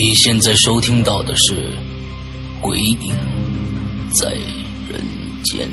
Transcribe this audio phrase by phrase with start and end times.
[0.00, 1.52] 你现在收听到的是
[2.62, 3.14] 《鬼影
[4.18, 4.98] 在人
[5.44, 5.68] 间》。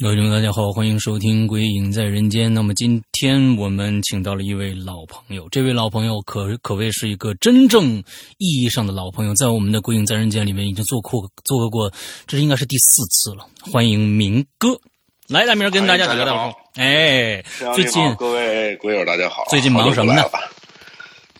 [0.00, 2.46] 各位听众，大家好，欢迎收听《鬼影在人间》。
[2.48, 7.98] 那么今天我们请到了一位老朋友，这位老朋友可可谓是一个真正
[8.38, 11.92] 意义上的老朋友，在我们的《鬼影在人间》里面已经做过做过，
[12.28, 13.44] 这应该是第四次了。
[13.72, 14.78] 欢迎明哥，
[15.26, 16.80] 来，大明跟大家打个招呼。
[16.80, 17.42] 哎，
[17.74, 20.22] 最近各位鬼友大家好，最近忙什么呢？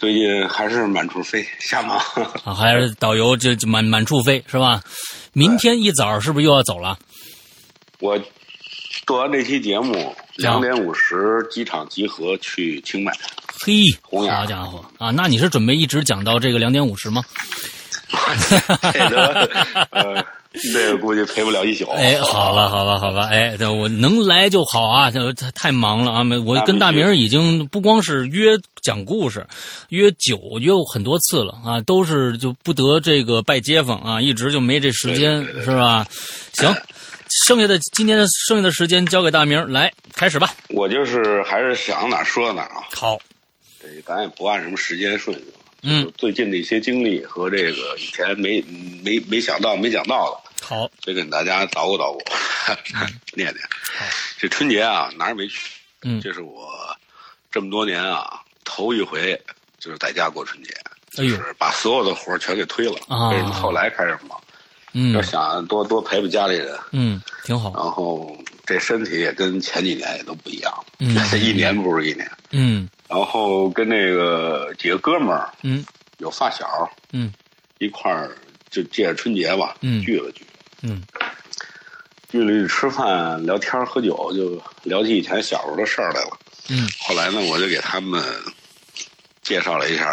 [0.00, 1.98] 最近还是满处飞，瞎忙
[2.42, 4.80] 啊，还是导游就就满满处飞是吧？
[5.34, 6.98] 明天一早是不是又要走了？
[7.98, 8.18] 我
[9.06, 13.12] 做完这期节目，两点五十机场集合去清迈。
[13.62, 15.10] 嘿，红好家伙啊！
[15.10, 17.22] 那你是准备一直讲到这个两点五十吗？
[18.94, 19.50] 这个
[19.90, 20.24] 呃。
[20.72, 21.88] 这个估计陪不了一宿。
[21.90, 26.24] 哎，好吧，好吧，好吧，哎，我能来就好啊，这太忙了啊！
[26.44, 29.46] 我跟大明已经不光是约讲故事，
[29.90, 36.04] 约酒约过很多次了啊，都是就不得这个拜街坊啊，一直就没这时间，是吧？
[36.54, 36.74] 行，
[37.46, 40.52] 剩下的今天的剩下的时间交给大明来开始吧。
[40.70, 42.82] 我就是还是想哪说哪啊。
[42.92, 43.16] 好，
[43.80, 45.44] 这咱也不按什么时间顺序。
[45.82, 48.60] 嗯，最近的一些经历和这个以前没
[49.02, 52.20] 没没想到没讲到的，好，再跟大家捣鼓捣鼓，
[53.34, 53.56] 念念。
[54.38, 55.70] 这春节啊哪儿也没去，
[56.02, 56.68] 嗯，这是我
[57.50, 59.40] 这么多年啊头一回
[59.78, 60.74] 就是在家过春节，
[61.12, 62.96] 就是把所有的活全给推了。
[63.08, 64.40] 啊，为什么后来开始忙？
[64.92, 66.78] 嗯，要想多多陪陪家里人。
[66.92, 67.72] 嗯，挺好。
[67.74, 68.36] 然后
[68.70, 71.08] 这身体也跟前几年也都不一样，嗯，
[71.40, 72.30] 一年不如一年。
[72.52, 72.88] 嗯。
[73.08, 75.84] 然后跟那个几个哥们儿，嗯，
[76.18, 77.32] 有发小，嗯，
[77.78, 78.30] 一块儿
[78.70, 80.46] 就借着春节吧，嗯，聚了聚，
[80.82, 81.02] 嗯，
[82.28, 86.38] 聚了聚吃饭聊天喝酒，就聊起以前小时候的事儿来了，
[86.68, 86.88] 嗯。
[87.00, 88.22] 后来呢，我就给他们
[89.42, 90.06] 介绍了一下，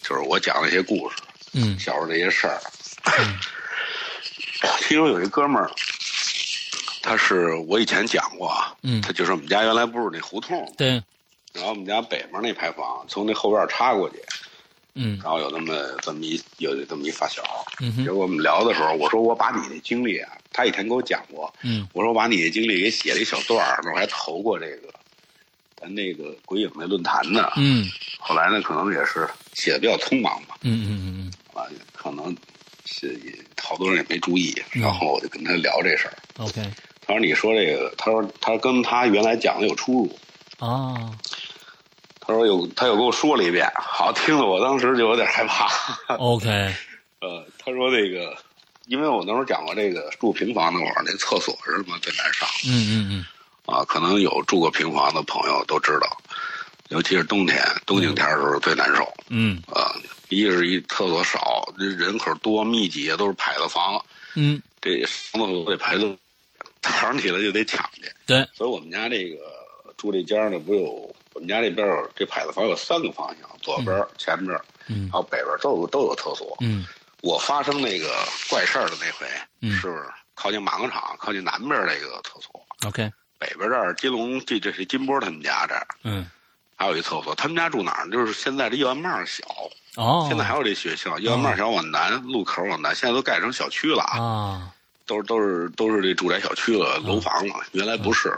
[0.00, 1.16] 就是我讲了一些故事，
[1.52, 2.58] 嗯，小时候这些事儿。
[4.80, 5.70] 其中有一哥们儿，
[7.04, 11.02] 他是我以前讲过啊，嗯，他就是我们家原来不是那胡同，对。
[11.52, 14.16] 然后我们家北面那排房从那后院插过去，
[14.94, 15.72] 嗯，然后有那么
[16.02, 17.42] 这么一有这么一发小，
[17.80, 24.88] 嗯结果我们聊的时候，我说我把你的经历啊，他以前给我讲过，嗯，我说我把你的经历给写了一小段儿，我还投过这个
[25.76, 27.86] 咱那个鬼影那论坛呢，嗯，
[28.18, 32.36] 后来呢可能也是写的比较匆忙吧，嗯嗯嗯嗯，啊，可能
[32.84, 33.16] 是
[33.62, 36.60] 好多人也没注意，然后我就跟他聊这事儿，OK，
[37.06, 40.18] 他说你说这个，他说他跟他原来讲的有出入。
[40.58, 41.10] 啊，
[42.20, 45.68] 他说有，他又跟我说了一遍，好听的，我当时就有点害怕。
[46.16, 46.46] OK，
[47.20, 48.36] 呃，他说那个，
[48.86, 52.48] 因为我那时候讲过这个住平房那会儿，那厕所是什么最难上。
[52.66, 53.26] 嗯嗯嗯。
[53.66, 56.16] 啊，可能有住过平房的朋友都知道，
[56.88, 59.12] 尤其是冬天，冬景天的时候最难受。
[59.28, 59.62] 嗯。
[59.66, 59.92] 啊，
[60.28, 64.02] 一是一厕所少，这人口多密集，都是排的房。
[64.34, 64.62] 嗯。
[64.80, 66.16] 这上厕所得排队，
[66.84, 68.02] 早上起来就得抢去。
[68.26, 68.46] 对。
[68.52, 69.36] 所以我们家这个。
[69.96, 76.54] 住这家呢，不有我们家这边有这牌子房有三个方向，左边、前边，嗯，还有北边都有都有厕所。
[76.60, 76.84] 嗯，
[77.22, 78.12] 我发生那个
[78.50, 79.26] 怪事儿的那回，
[79.62, 80.02] 嗯，是
[80.34, 82.66] 靠近马工厂，靠近南边那个厕所。
[82.84, 86.28] OK，北边这儿金龙这这是金波他们家这儿，嗯，
[86.74, 87.32] 还有一厕所。
[87.36, 88.10] 他们家住哪儿？
[88.10, 89.44] 就是现在这叶万帽小。
[89.94, 94.73] 哦，现在还有这学校，叶万帽小往南路口往南，现在都盖成小区了啊，
[95.06, 98.36] 都是都是都是这住宅小区了，楼房了，原来不是。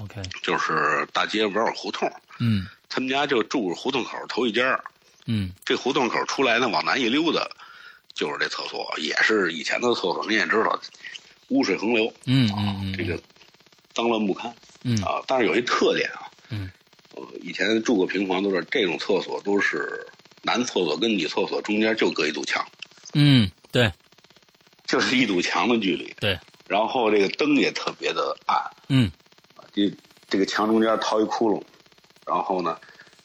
[0.00, 4.82] OK，就是大街玩玩胡同，嗯，他们家就住胡同口头一家，
[5.26, 7.46] 嗯，这胡同口出来呢，往南一溜达，
[8.14, 10.80] 就是这厕所，也是以前的厕所，你也知道，
[11.48, 13.20] 污水横流，嗯嗯，这个
[13.92, 14.50] 脏乱不堪，
[14.84, 14.96] 嗯。
[15.02, 16.70] 啊，但是有一特点啊，嗯，
[17.14, 20.06] 呃，以前住过平房都是这种厕所都是
[20.42, 22.66] 男厕所跟女厕所中间就隔一堵墙，
[23.12, 23.92] 嗯，对，
[24.90, 28.58] 就是一堵墙的距离，对，然后这个灯也特别的暗，
[28.88, 29.10] 嗯。
[29.72, 29.88] 这
[30.28, 31.62] 这个墙中间掏一窟窿，
[32.26, 32.76] 然后呢，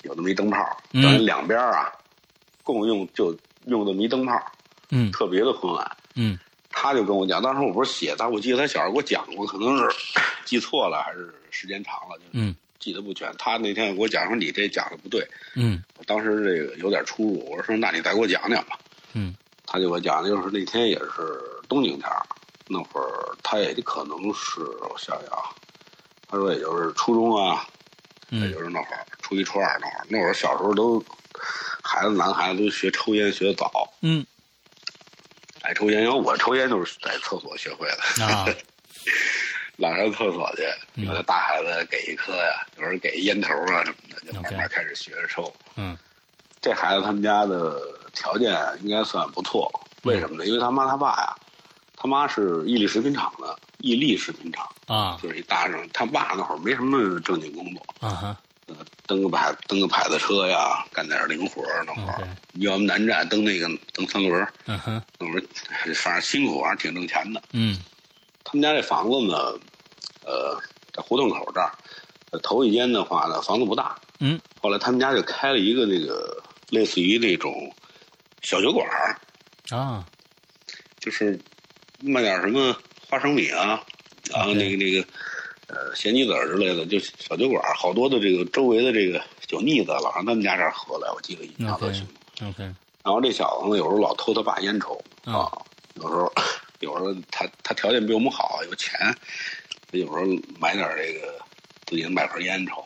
[0.03, 0.59] 有那么一灯泡，
[0.93, 1.91] 嗯等于两边啊，
[2.61, 3.35] 共用就
[3.65, 4.39] 用那么一灯泡，
[4.91, 5.97] 嗯特别的昏暗。
[6.13, 6.37] 嗯
[6.69, 9.87] 他就跟我讲，当时我不是写，他我记得他小时候给我讲过，可能是
[10.45, 13.33] 记错了，还是时间长了，就嗯记得不全。
[13.39, 18.77] 他那天给我讲说你这讲的不对，嗯我当时这个有点出入，我说那你再给我讲讲吧。
[19.13, 19.35] 嗯
[19.65, 22.25] 他就给我讲，就是那天也是冬景天儿，
[22.67, 25.49] 那会儿他也可能是我想想啊，
[26.27, 27.65] 他说也就是初中啊，
[28.29, 31.03] 也嗯就是那会儿初一初二那会儿，那会儿小时候都
[31.81, 33.69] 孩子男孩子都学抽烟学的早，
[34.01, 34.25] 嗯。
[35.61, 38.23] 爱抽烟，因为我抽烟就是在厕所学会的。
[38.25, 38.45] 啊。
[39.77, 40.63] 老上厕所去，
[40.95, 41.05] 嗯。
[41.05, 45.51] 有的大孩子给一颗呀，有人给烟头啊什么的，就慢慢开始学着抽。
[45.75, 45.97] 嗯。
[46.61, 47.81] 这孩子他们家的
[48.13, 49.69] 条件应该算不错，
[50.03, 50.45] 为什么呢？
[50.45, 51.35] 因为他妈他爸呀，
[52.05, 55.17] 他妈是伊利食品厂的，伊利食品厂啊。
[55.23, 58.37] 就是一大人，他爸那会儿没什么正经工作，啊哈。
[58.67, 58.75] 呃，
[59.07, 62.27] 蹬个牌蹬个牌子车呀，干点零活儿那会儿。
[62.59, 65.01] 要我们南站蹬那个蹬三轮儿，嗯哼。
[65.17, 65.43] 那会儿
[65.95, 67.41] 反正辛苦，反正挺挣钱的。
[67.53, 67.79] 嗯。
[68.43, 69.35] 他们家这房子呢，
[70.23, 70.55] 呃，
[70.93, 71.71] 在胡同口这儿，
[72.29, 73.97] 呃头一间的话呢，房子不大。
[74.19, 74.39] 嗯。
[74.61, 77.73] 后来他们家就开了一个那个类似于那种
[78.43, 79.17] 小酒馆儿。
[79.75, 80.05] 啊。
[80.99, 81.39] 就是
[82.01, 82.75] 卖点什么
[83.09, 83.83] 花生米啊，
[84.31, 85.07] 然后那个那个
[85.67, 92.05] 呃咸鸡子儿之类的，就小酒馆儿，好多的这个周围的这个酒腻子老上他们家这儿喝来，我记得印象特 OK。
[92.49, 92.63] OK
[93.03, 95.51] 然后这小子呢，有时候老偷他爸烟抽嗯啊，
[95.93, 96.33] 有时候
[96.79, 98.99] 有时候他他条件比我们好，有钱，
[99.91, 100.25] 他有时候
[100.59, 101.35] 买点这个
[101.85, 102.83] 自己买盒烟抽。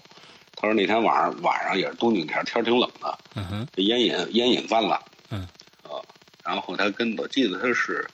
[0.55, 5.47] 他说那天晚上晚上也是冬景天，天儿挺冷的，嗯哼这烟瘾烟瘾犯了，嗯
[5.83, 6.03] 啊，
[6.43, 8.05] 然后他跟我记得他是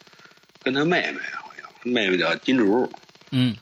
[0.65, 2.91] 跟他妹妹好像，他妹妹叫金竹，
[3.29, 3.55] 嗯。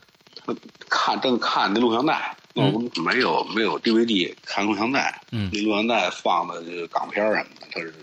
[0.46, 0.54] 他
[0.88, 5.50] 看正看那录像带，那会儿没有没有 DVD 看录像带，嗯。
[5.52, 7.94] 那录像带放的这个港片什么的，他是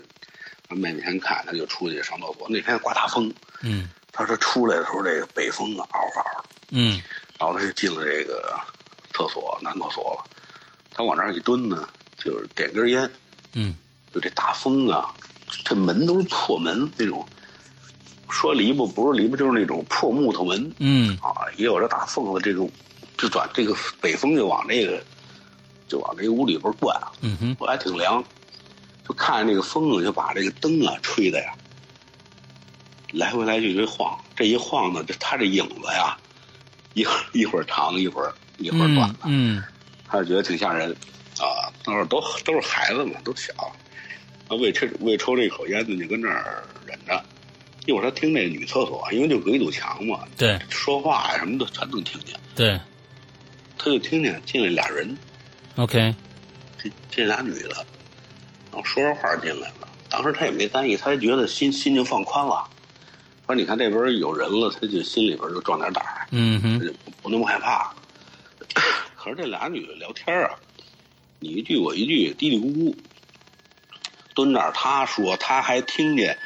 [0.68, 2.46] 他妹妹先看，他就出去上厕所。
[2.48, 3.32] 那天刮大风，
[3.62, 3.90] 嗯。
[4.12, 7.02] 他说出来的时候这个北风啊嗷嗷的，嗯。
[7.38, 8.56] 然后他就进了这个
[9.12, 10.30] 厕所男厕所了。
[10.92, 13.10] 他往那儿一蹲呢，就是点根烟，
[13.54, 13.74] 嗯。
[14.12, 15.14] 就这大风啊，
[15.64, 17.26] 这门都是破门那种，
[18.32, 20.72] 说篱笆不是篱笆，就是那种破木头门。
[20.78, 21.16] 嗯。
[21.20, 22.66] 啊，也有这大缝子，这个
[23.18, 25.04] 就转这个北风就往这个
[25.86, 27.56] 就往这个屋里边灌，嗯哼。
[27.60, 28.24] 我还挺凉，
[29.06, 31.52] 就看着那个风啊，就把这个灯啊吹的呀，
[33.12, 36.16] 来回来去就晃，这一晃呢，就他这影子呀，
[36.94, 39.64] 一会儿 一会儿长，一会儿一会儿短嗯的，嗯。
[40.08, 40.90] 他就觉得挺吓人。
[41.38, 41.68] 啊。
[41.84, 43.52] 那会儿都都是孩子嘛，都小，
[44.48, 47.22] 啊，为抽为抽这口烟呢，就跟那儿忍着。
[47.86, 52.38] 一会儿他听那女厕所，因为就隔一堵墙嘛，对说话呀什么的全能听见。
[52.54, 52.78] 对
[53.76, 55.16] 他就听见进来俩人
[55.76, 56.14] ，OK
[56.78, 57.84] 这这俩女的，
[58.70, 59.88] 然后说着话进来了。
[60.08, 62.68] 当时他也没在意，他就觉得心心就放宽了。
[63.46, 67.92] 说你看这边有人了，他就心里边就壮点胆儿，嗯哼他就不不那么害怕。
[69.16, 70.50] 可是这俩女的聊天啊，
[71.40, 72.94] 你一句我一句，嘀嘀咕咕，
[74.34, 74.72] 蹲那儿。
[74.72, 76.38] 他说他还听见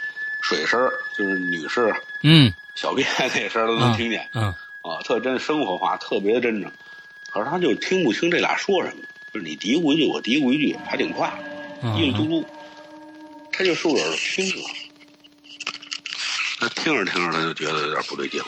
[0.48, 0.78] 水声，
[1.18, 4.28] 就是女士嗯小便那声都能听见。
[4.32, 4.44] 嗯
[4.82, 6.70] 啊，特真生活化，特别真诚。
[7.32, 9.02] 可是他就听不清这俩说什么，
[9.34, 11.32] 就是你嘀咕一句，我嘀咕一句，还挺快，
[11.82, 12.46] 嗯一嘟嘟，
[13.50, 14.58] 他就竖着耳朵听着。
[16.60, 18.40] 他听着听着，他就觉得有点不对劲。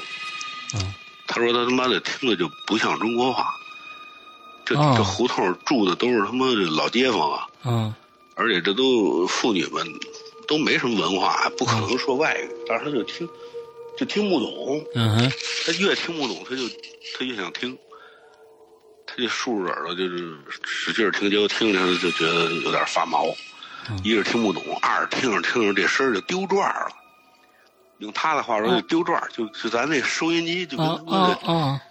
[0.75, 0.95] 嗯
[1.27, 3.53] 他说他他妈的听着就不像中国话，
[4.65, 7.95] 这、哦这胡同住的都是他妈的老街坊啊，嗯
[8.35, 9.85] 而且这都妇女们
[10.49, 13.29] 都没什么文化，不可能说外语，但是他就听
[13.97, 14.85] 就听不懂。
[14.95, 15.33] 嗯哼
[15.67, 16.63] 他越听不懂，他就
[17.17, 17.79] 他越想听，
[19.07, 23.27] 他就竖着耳朵就是使劲听，结果听着就觉得有点发毛。
[23.91, 26.89] 嗯一是听不懂，二是听着听着这声儿就丢转了。
[28.01, 31.83] 用他的话说就丢转儿，就就咱那收音机就跟啊他妈的啊啊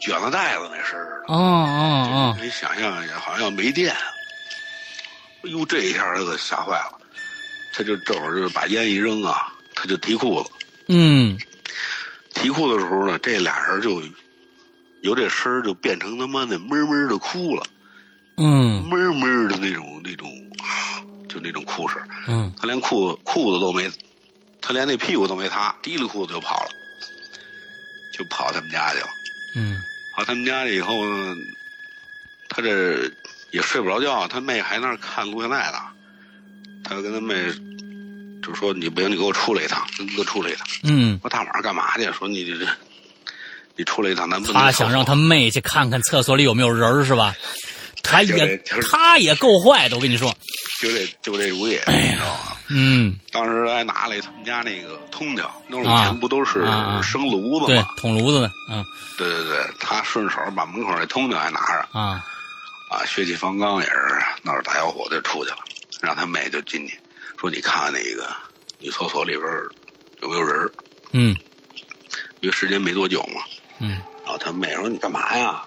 [0.00, 1.34] 卷了袋子那声儿的。
[1.34, 3.90] 啊可以想象一下，好像要没电。
[3.94, 6.98] 哎呦，这一下他可吓坏了，
[7.72, 10.50] 他就这会儿就把烟一扔啊，他就提裤子。
[10.88, 11.38] 嗯
[12.34, 14.02] 提裤子的时候呢，这俩人就
[15.00, 17.62] 由这声儿就变成他妈的闷闷的哭了，
[18.36, 20.30] 嗯闷闷的那种那种，
[21.28, 22.00] 就那种哭声。
[22.28, 23.90] 嗯他连裤子裤子都没，
[24.60, 26.70] 他连那屁股都没擦，提了裤子就跑了，
[28.16, 29.06] 就跑他们家去了。
[29.56, 29.76] 嗯
[30.14, 31.34] 跑他们家去以后呢，
[32.48, 33.10] 他这
[33.50, 35.78] 也睡不着觉，他妹还那儿看录像带呢。
[36.92, 37.34] 他跟他妹
[38.42, 42.10] 就说：“你不行，你给我出来一趟，你给我出来一趟。”嗯，我大晚上干嘛去？
[42.12, 42.66] 说你这这，
[43.76, 47.34] 你出来一趟，咱不能他想让他妹去看看厕所里有没有人儿是吧？
[48.02, 50.34] 他也就是他也够坏的，我跟你说。
[50.80, 52.56] 就这就这主意，哎你知道吗？
[52.68, 56.64] 嗯，当时还拿了他们家那个通条，那会儿以前不都是
[57.02, 58.84] 生炉子对吗？，捅炉子的，嗯
[59.16, 62.24] 对对对，他顺手把门口那通条还拿着，啊
[62.90, 63.94] 啊，血气方刚也是
[64.42, 65.58] 闹着大小伙就出去了，
[66.02, 66.98] 让他妹就进去，
[67.38, 68.28] 说你看看那个
[68.78, 69.46] 女厕所里边
[70.20, 70.70] 有没有人
[71.12, 71.36] 嗯
[72.40, 73.42] 因为时间没多久嘛。
[73.78, 75.64] 嗯然后他妹说你干嘛呀？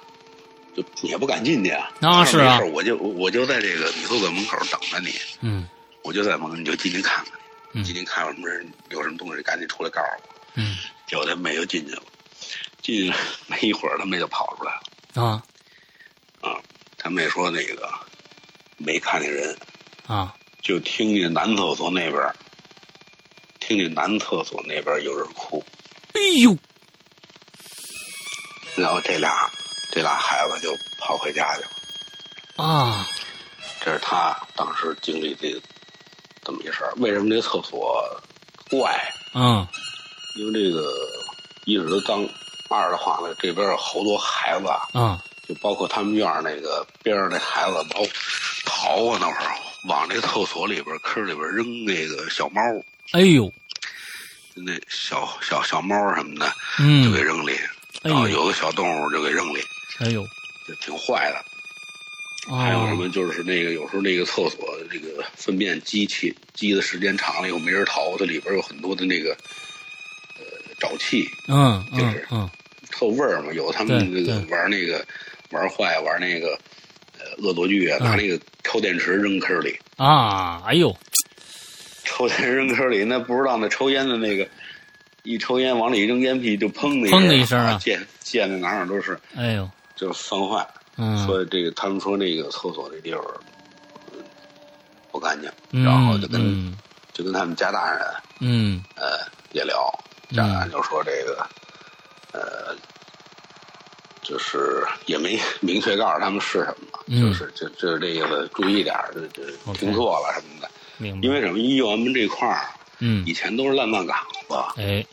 [0.75, 1.89] 就你也不敢进去啊？
[2.01, 2.37] 啊是
[2.73, 5.67] 我就我就在这个女厕所门口等着你，嗯
[6.03, 7.33] 我就在门口，你就进去看看，
[7.73, 10.35] 嗯进去看有什么人，有什么东西赶紧出来告诉我。
[10.55, 10.77] 嗯
[11.07, 12.03] 结果他妹就进去了，
[12.81, 15.23] 进去没一会儿，他妹就跑出来了。
[15.23, 15.43] 啊
[16.41, 16.59] 啊，
[16.97, 17.89] 他妹说那个
[18.77, 19.55] 没看见人，
[20.07, 20.33] 啊。
[20.61, 22.35] 就听见男厕所那边儿，
[23.59, 25.63] 听见男厕所那边有人哭，
[26.13, 26.57] 哎呦。
[28.75, 29.49] 然后这俩
[29.91, 32.65] 这俩孩子就跑回家去了。
[32.65, 33.07] 啊。
[33.79, 35.61] 这是他当时经历的
[36.43, 36.93] 这么一事儿。
[36.97, 38.03] 为什么这厕所
[38.69, 38.99] 怪？
[39.33, 39.67] 嗯。
[40.35, 40.83] 因为这个
[41.65, 42.27] 一是它脏，
[42.69, 48.01] 二的话呢，这边有好多孩子嗯，啊就包括他们院儿那个边上那孩子，包
[48.65, 49.55] 淘啊那会儿
[49.87, 52.61] 往这厕所里边坑里边扔那个小猫，
[53.11, 53.51] 哎呦
[54.55, 56.47] 那小小小猫什么的
[57.03, 57.53] 就给嗯扔里，
[58.03, 59.59] 哎然后有的小动物就给扔里，
[59.99, 60.25] 哎呦
[60.67, 61.37] 就挺坏的。
[62.47, 69.35] 啊还有什么就是那个有时候那个厕所这个粪便积气积的时间长了以后没人淘，它里边有很多的那个
[70.37, 70.45] 呃
[70.79, 72.49] 沼气，嗯就是嗯嗯
[72.91, 73.51] 特味儿嘛。
[73.51, 75.03] 有他们那个玩那个
[75.49, 76.49] 玩坏玩那个
[77.17, 80.95] 呃恶作剧啊，嗯拿那个抽电池扔坑里，啊哎呦
[82.03, 84.47] 抽电池扔坑里，那不知道那抽烟的那个
[85.23, 90.67] 一抽烟往里一扔烟屁就砰的砰的一声啊溅溅的哪哪都是，哎呦就放坏。
[90.97, 93.21] 嗯所以这个他们说那个厕所这地方
[94.13, 94.23] 嗯
[95.11, 96.77] 不干净，嗯然后就跟、嗯
[97.13, 98.01] 就跟他们家大人
[98.39, 99.19] 嗯呃
[99.51, 99.93] 也聊，
[100.31, 101.47] 家大人就说这个
[102.31, 102.75] 呃
[104.27, 110.69] 就是也没明确告诉他们是什么，嗯就是就就是这意思注意点儿，这这听错了什么的。
[110.97, 111.59] 明白因为什么？
[111.59, 112.65] 医院门这块儿
[112.99, 114.17] 嗯以前都是烂漫岗
[114.49, 115.05] 子，哎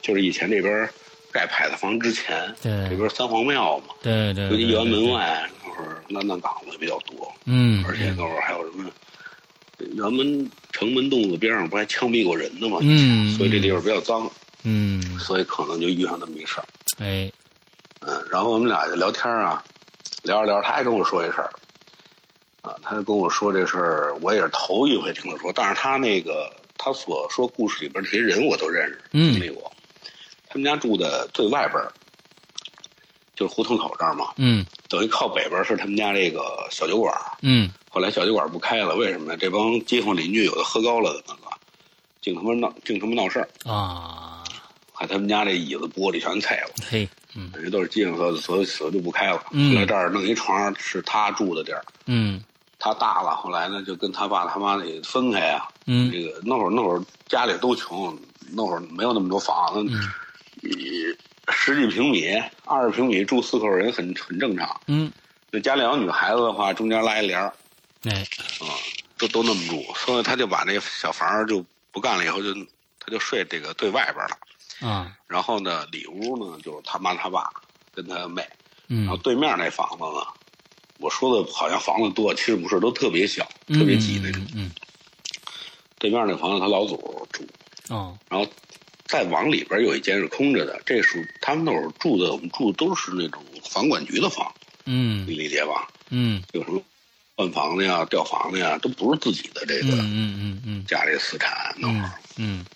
[0.00, 0.88] 就是以前这边
[1.30, 7.30] 盖牌子房之前，对这边三皇庙嘛，对对尤其对园门外那会儿烂漫岗子比较多。
[7.44, 8.90] 嗯而且那会儿还有什么，
[9.94, 12.78] 园门城门洞子边上不还枪毙过人呢吗？
[12.82, 14.30] 嗯所以这地方比较脏，
[14.64, 16.64] 嗯所以可能就遇上这么一事儿。
[16.98, 17.30] 哎
[18.06, 19.62] 嗯，然后我们俩就聊天啊，
[20.22, 21.50] 聊着聊着，他还跟我说一事儿，
[22.62, 29.70] 啊，他就跟我说这事儿，我也是头一回听他说，但是他那个他所说故事里边这些人我都认识，嗯经历过。
[30.48, 31.92] 他们家住的最外边儿，
[33.34, 37.38] 就是胡同口这儿嘛，嗯等于靠北边儿是他们家这个小酒馆儿。
[37.40, 39.36] 嗯后来小酒馆不开了，为什么呢？
[39.36, 41.56] 这帮街坊邻居有的喝高了的那个，
[42.20, 44.42] 净他妈闹，净他妈闹事儿，啊
[44.94, 49.44] 把他们家这椅子玻璃全碎了，嘿嗯等于都是街坊所所所就不开了。
[49.50, 52.42] 嗯后来这儿弄一床是他住的地儿，嗯
[52.78, 58.18] 他大了，后来呢就跟他爸他妈得分开啊、嗯这个那会儿那会儿家里都穷，
[58.50, 60.12] 那会儿没有那么多房子，嗯
[60.62, 61.04] 一
[61.52, 64.80] 十几平米、二十平米住四口人很很正常。
[64.86, 65.10] 嗯
[65.50, 67.52] 那家里有女孩子的话，中间拉一帘儿，
[68.04, 68.26] 哎
[68.60, 68.66] 啊，
[69.18, 72.54] 都都那么住，所以他就把那小房儿就不干了，以后就
[72.98, 74.36] 他就睡这个最外边了。
[74.82, 75.16] 啊。
[75.26, 77.50] 然后呢，里屋呢就是他妈他爸
[77.94, 78.46] 跟他妹，
[78.88, 79.04] 嗯。
[79.04, 80.26] 然后对面那房子呢，
[80.98, 84.46] 我说的好像房子多，其实不是，都特别小，特别挤那种。
[84.54, 84.70] 嗯
[85.98, 86.96] 对面那房子他老祖
[87.30, 87.46] 住，
[87.88, 88.18] 哦。
[88.28, 88.44] 然后
[89.06, 94.52] 再往里边有一间是空着的，这是他们那会儿住的，我们住的都是那种房管局的房，
[94.84, 95.24] 嗯。
[95.28, 95.88] 你理解吧？
[96.10, 96.42] 嗯。
[96.54, 96.82] 有什么
[97.36, 102.10] 换房的呀、调房的呀，都不是自己的这嗯个嗯嗯嗯家里私产那会儿。
[102.36, 102.66] 嗯。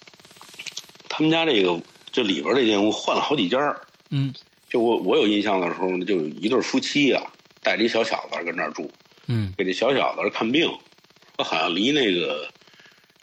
[1.08, 1.76] 他们家这个
[2.16, 4.32] 这里边这间屋换了好几家儿嗯。
[4.70, 7.22] 就我我有印象的时候呢，就有一对夫妻啊，
[7.62, 8.90] 带着一小小子跟那儿住，
[9.26, 9.52] 嗯。
[9.54, 10.66] 给这小小子看病，
[11.36, 12.48] 他好像离那个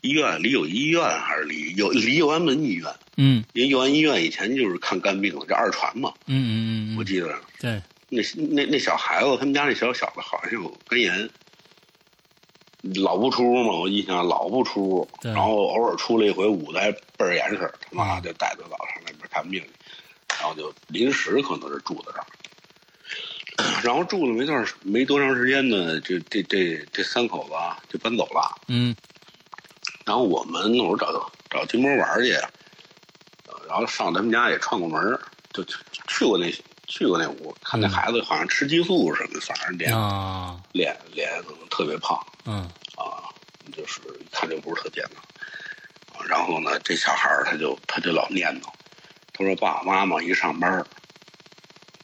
[0.01, 2.85] 医院离有医院还是离有离右安门医院，
[3.17, 3.43] 嗯。
[3.53, 7.35] 因为右安医院以前就是看肝病的，这二传嘛，嗯嗯我记得。
[7.59, 7.81] 对。
[8.09, 11.27] 那那那小孩子他们家那小小子好像有肝炎。
[13.01, 19.69] 老不出屋嘛，我印象老不出屋，然后偶尔出来一回，捂得还倍儿严实，他妈就带着老上那边看病去，
[20.39, 28.61] 然后就临时可能是住在这儿，然后住了没段时没多长时间呢，这这这这三口子啊就搬走了。
[28.67, 28.93] 嗯
[30.05, 32.33] 然后我们那会儿找找金波玩去，
[33.47, 35.17] 呃然后上他们家也串过门儿
[35.53, 35.77] 就去
[36.09, 36.53] 去过那
[36.87, 40.59] 去过那屋，看那孩子好像吃激素什么的，反正脸、啊。
[40.71, 41.29] 脸脸
[41.69, 42.69] 特别胖嗯。
[42.95, 43.29] 啊。
[43.71, 45.23] 就是一看就不是特健康。
[46.27, 48.65] 然后呢，这小孩儿他就他就老念叨，
[49.33, 50.85] 他说爸爸妈妈一上班，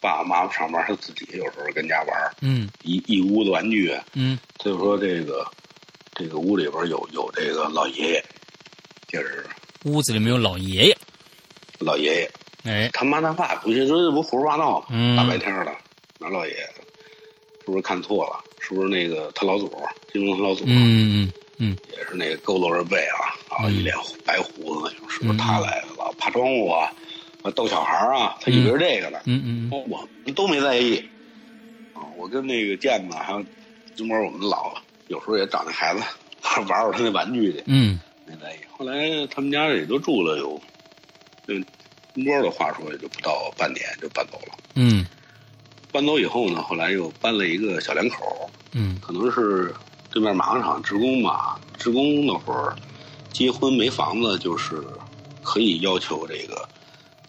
[0.02, 2.70] 爸爸妈妈上班，他自己有时候跟家玩儿，嗯。
[2.82, 4.40] 一一屋子玩具，嗯。
[4.58, 5.46] 他就说这个
[6.16, 8.26] 这个屋里边有有这个老爷爷，
[9.08, 9.46] 就是
[9.84, 10.98] 屋子里面有老爷爷，
[11.80, 12.32] 老爷爷，
[12.64, 14.88] 哎，他妈他爸不信说这不胡说八道吗？
[14.92, 15.72] 嗯大白天的
[16.20, 16.60] 哪老爷爷？
[17.66, 18.44] 是不是看错了？
[18.60, 19.72] 是不是那个他老祖
[20.12, 20.64] 金龙他老祖？
[20.68, 25.88] 嗯嗯也是那个佝偻着背啊，然后一脸白胡子是不是他来了？
[25.98, 26.92] 老爬窗户啊，
[27.44, 29.20] 啊逗小孩儿啊，他以为是这个呢。
[29.26, 30.98] 嗯嗯嗯我们都没在意
[31.94, 32.04] 啊。
[32.18, 33.44] 我跟那个健子还有
[33.96, 34.74] 金波，我们老
[35.08, 36.02] 有时候也找那孩子
[36.68, 38.58] 玩玩他那玩具去，嗯没在意。
[38.78, 40.62] 后来他们家也都住了有，
[41.48, 41.64] 用
[42.16, 44.58] 金波的话说，也就不到半年就搬走了。
[44.76, 45.06] 嗯
[45.92, 49.74] 搬走以后呢，后来又搬了一个小两口，嗯可能是
[50.12, 52.76] 对面马钢厂职工吧，职工那会儿
[53.32, 54.84] 结婚没房子，就是
[55.44, 56.68] 可以要求这个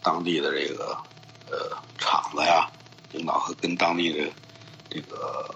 [0.03, 0.95] 当地的这个
[1.49, 2.69] 呃厂子呀，
[3.11, 4.27] 领导和跟当地的
[4.89, 5.53] 这个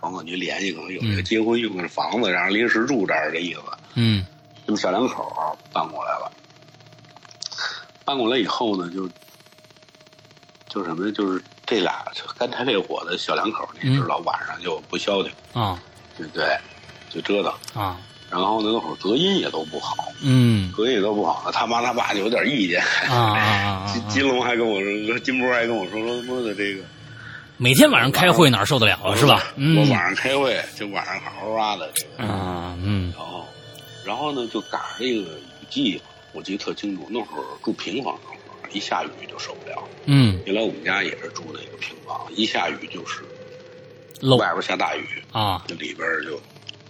[0.00, 3.62] 房管局联系，可能有这个嗯结婚用的房子，然后临时住这儿的意思。
[3.94, 4.24] 嗯
[4.66, 6.30] 这么小两口搬过来了，
[8.08, 9.06] 搬过来以后呢，就
[10.66, 11.12] 就什么呢？
[11.12, 15.30] 就是这俩就干柴烈火的小两口，你知道，晚上就不消停。
[15.52, 15.78] 啊
[16.16, 16.56] 对对，
[17.10, 17.82] 就折腾。
[17.82, 17.98] 啊
[18.30, 21.52] 然后呢，那会儿隔音也都不好，嗯隔音也都不好呢。
[21.52, 22.82] 他妈他爸就有点意见。
[23.10, 24.08] 啊金啊！
[24.08, 26.82] 金龙还跟我说，金波还跟我说说他妈的这个
[27.58, 29.42] 每天晚上开会哪受得了啊，是吧？
[29.56, 32.24] 嗯我晚上开会，就晚上好好挖的这个。
[32.32, 33.46] 啊嗯然后，
[34.04, 36.00] 然后呢，就赶上这个雨季，
[36.32, 37.06] 我记得特清楚。
[37.10, 39.82] 那会儿住平房，那会儿一下雨就受不了。
[40.06, 43.22] 嗯原来我们家也是住那个平房，一下雨就是
[44.20, 46.40] 漏外边下大雨，啊那里边就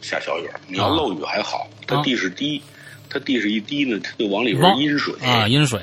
[0.01, 0.49] 下小雨。
[0.67, 2.63] 你要漏雨还好，它地势低，
[3.11, 5.15] 它地势一低呢，它就往里边汪阴水。
[5.23, 5.81] 啊阴水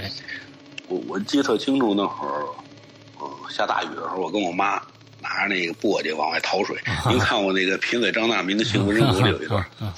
[0.88, 2.46] 我我记得特清楚，那会儿，
[3.20, 4.82] 呃，下大雨的时候，我跟我妈
[5.26, 6.78] 拿着那个簸箕往外淘水。
[7.10, 9.94] 您看过那个贫嘴张大民的《幸福生活》里有一段，啊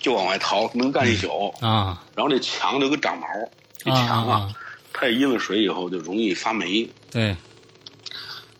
[0.00, 1.54] 就往外淘，能干一宿。
[1.60, 3.26] 啊然后那墙就跟长毛，
[3.78, 4.54] 这啊墙啊，啊
[4.92, 7.36] 它也阴了水以后就容易发霉，对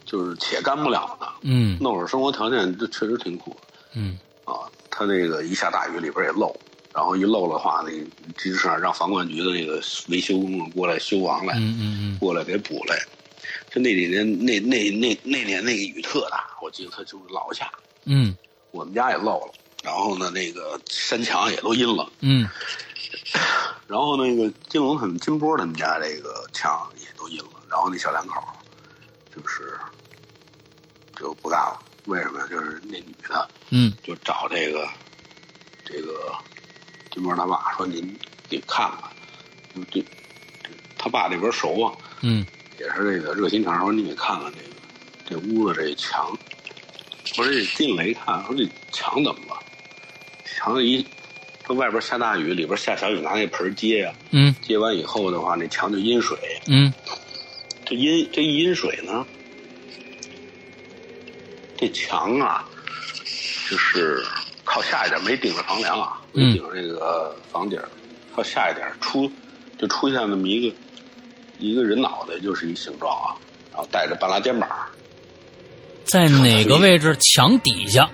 [0.06, 1.26] 就是且干不了的。
[1.42, 3.56] 嗯那会儿生活条件这确实挺苦
[3.94, 4.54] 嗯啊。
[4.90, 6.54] 它那个一下大雨里边也漏，
[6.94, 7.90] 然后一漏的话，那
[8.40, 12.96] 及时让房管局的那个维修工人过来修完来，嗯嗯过来给补来。
[13.74, 17.72] 就那几年，那那那那年那个雨特大，我记得他就是老下，
[18.04, 18.36] 嗯
[18.70, 19.52] 我们家也漏了。
[19.82, 22.08] 然后呢，那个山墙也都阴了。
[22.20, 22.48] 嗯
[23.88, 28.46] 然后那个金龙他们金波他们家这个墙也都阴了，然后那小两口儿
[29.34, 29.76] 就是
[31.18, 32.46] 就不干了，为什么呀？
[32.48, 34.88] 就是那女的嗯就找这个
[35.84, 36.32] 这个
[37.10, 39.10] 金波他爸说您给看看，
[39.74, 40.00] 就这
[40.62, 42.46] 这他爸这边熟啊，嗯
[42.78, 46.36] 也是这个热心肠，说你给看看这个这屋子这墙。
[47.38, 49.58] 我说这进来一看，说这墙怎么了？
[50.44, 51.06] 墙一，
[51.66, 56.36] 这外边下大雨，里边下小雨，拿那盆接呀、嗯接完以后的话，那墙就阴水。
[56.66, 56.92] 嗯
[57.84, 59.26] 这阴这一阴水呢，
[61.76, 62.68] 这墙啊，
[63.70, 64.22] 就是
[64.64, 67.88] 靠下一点，没顶着房梁啊，没嗯顶着这个房顶儿，
[68.34, 69.30] 靠下一点出，
[69.78, 70.76] 就出现那么一个
[71.62, 73.38] 一个人脑袋，就是一形状啊，
[73.70, 74.68] 然后带着半拉肩膀，
[76.04, 77.16] 在哪个位置？
[77.20, 78.10] 墙底下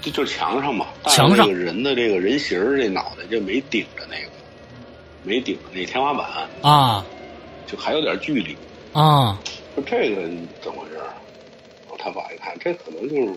[0.00, 4.30] 这就是墙上嘛，墙上这个人的这个人形儿这脑袋就没顶着那个，
[5.24, 7.04] 没顶着那天花板，啊
[7.66, 8.56] 就还有点距离。
[8.92, 9.38] 啊
[9.74, 10.22] 说这个
[10.62, 11.00] 怎么回事
[11.98, 13.36] 他爸一看，这可能就是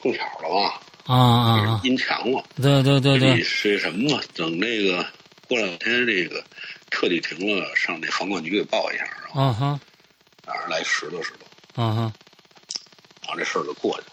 [0.00, 1.80] 碰巧了吧，啊啊啊！
[1.84, 2.42] 阴墙嘛。
[2.56, 4.22] 对对对这对，是什么嘛？
[4.34, 5.04] 等那个
[5.46, 6.42] 过两天这个
[6.90, 9.80] 彻底停了，上那房管局给报一下，然后啊哈
[10.46, 11.32] 让人来拾掇拾
[11.74, 12.12] 掇，啊哈，
[13.22, 14.12] 然后这事儿就过去了。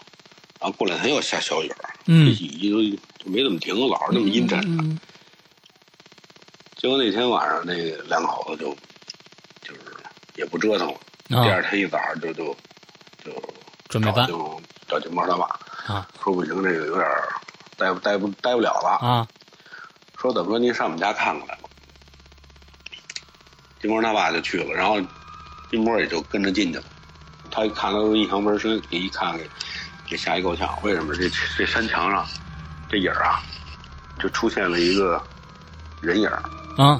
[0.60, 4.82] 然后过两天又下小雨儿，嗯这雨就就没怎么停，老是那么阴沉着。
[4.82, 4.98] 嗯
[6.76, 8.76] 结果那天晚上，那个两口子就
[9.62, 9.80] 就是
[10.34, 10.94] 也不折腾了。
[11.30, 12.54] 啊第二天一早上就就
[13.24, 13.32] 就
[13.88, 15.46] 准备搬找找金毛他爸，
[15.86, 17.08] 啊说不行，这个有点
[17.78, 18.98] 待不待不待不了了。
[19.00, 19.26] 啊
[20.18, 21.63] 说怎么说您上我们家看看来吧。
[23.84, 24.98] 金波他爸就去了，然后
[25.70, 26.84] 金波也就跟着进去了。
[27.50, 29.46] 他一看他都印象倍儿深，给一看给
[30.08, 30.66] 给吓一够呛。
[30.82, 32.26] 为什么这这山墙上
[32.88, 33.42] 这影儿啊，
[34.18, 35.22] 就出现了一个
[36.00, 36.42] 人影儿？
[36.82, 36.98] 啊！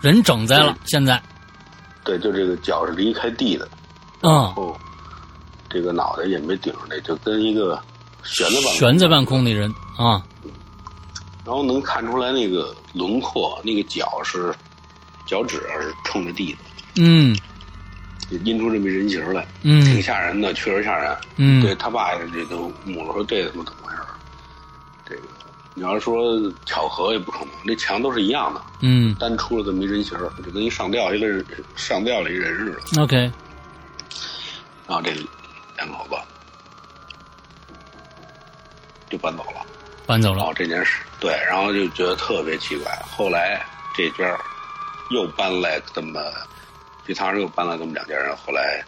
[0.00, 1.20] 人整在了，现在
[2.04, 3.68] 对，就这个脚是离开地的，
[4.20, 4.78] 啊，后
[5.68, 7.82] 这个脑袋也没顶上那，就跟一个
[8.22, 10.22] 悬在半悬在半空的人啊，
[11.44, 14.54] 然后能看出来那个轮廓，那个脚是
[15.26, 16.58] 脚趾是冲着地的，
[16.96, 17.36] 嗯
[18.30, 21.16] 就印出这么一人形来，嗯挺嗯吓人的，确实吓人。
[21.36, 24.08] 嗯，对他爸这都母了说这他妈怎么回事儿？
[25.04, 25.22] 这个
[25.74, 26.32] 你要是说
[26.64, 31.44] 巧合也不可能，那墙都是一样的，嗯单出了这么一人形儿，就跟一上吊一个
[31.76, 33.02] 上吊了一人似的。
[33.02, 33.16] ，OK，
[34.86, 35.10] 然后这
[35.76, 36.16] 两口子
[39.10, 39.64] 就搬走了。
[40.06, 42.92] 搬走了哦，，这件事对，然后就觉得特别奇怪。
[43.16, 43.60] 后来
[43.94, 44.40] 这边儿
[45.10, 46.20] 又搬来这么，
[47.06, 48.84] 这趟又搬来这么两家人，后来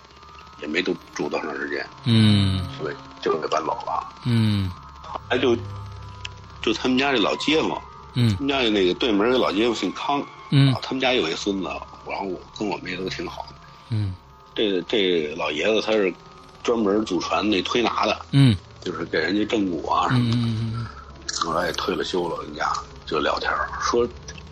[0.60, 4.08] 也没都住多长时间，嗯所以就给搬走了。
[4.24, 4.70] 嗯
[5.02, 5.56] 后来就
[6.60, 7.80] 就他们家这老街坊，
[8.14, 11.68] 嗯他们家那个对门有个老街坊姓康，嗯啊，他们家有一孙子，
[12.06, 13.54] 然后我跟我妹都挺好的。
[13.90, 14.14] 嗯
[14.54, 16.12] 这这老爷子他是
[16.62, 20.78] 专门祖传那推拿的，嗯就是给人家正骨啊什么嗯的。
[20.78, 20.86] 嗯
[21.44, 22.68] 后来也退了休了，人家
[23.06, 24.06] 就聊天儿说，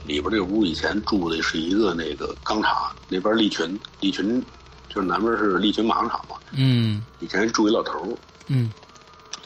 [0.07, 4.41] 里边这屋以前住的是一个那个钢厂，那边利群，利群
[4.89, 7.05] 就是南边是利群马钢厂嘛，嗯。
[7.21, 8.17] 以前住一老头儿，
[8.47, 8.71] 嗯。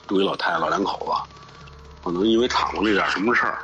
[0.06, 1.36] 住一老太太，老两口子，
[2.04, 3.58] 可能因为厂子里点什么事儿，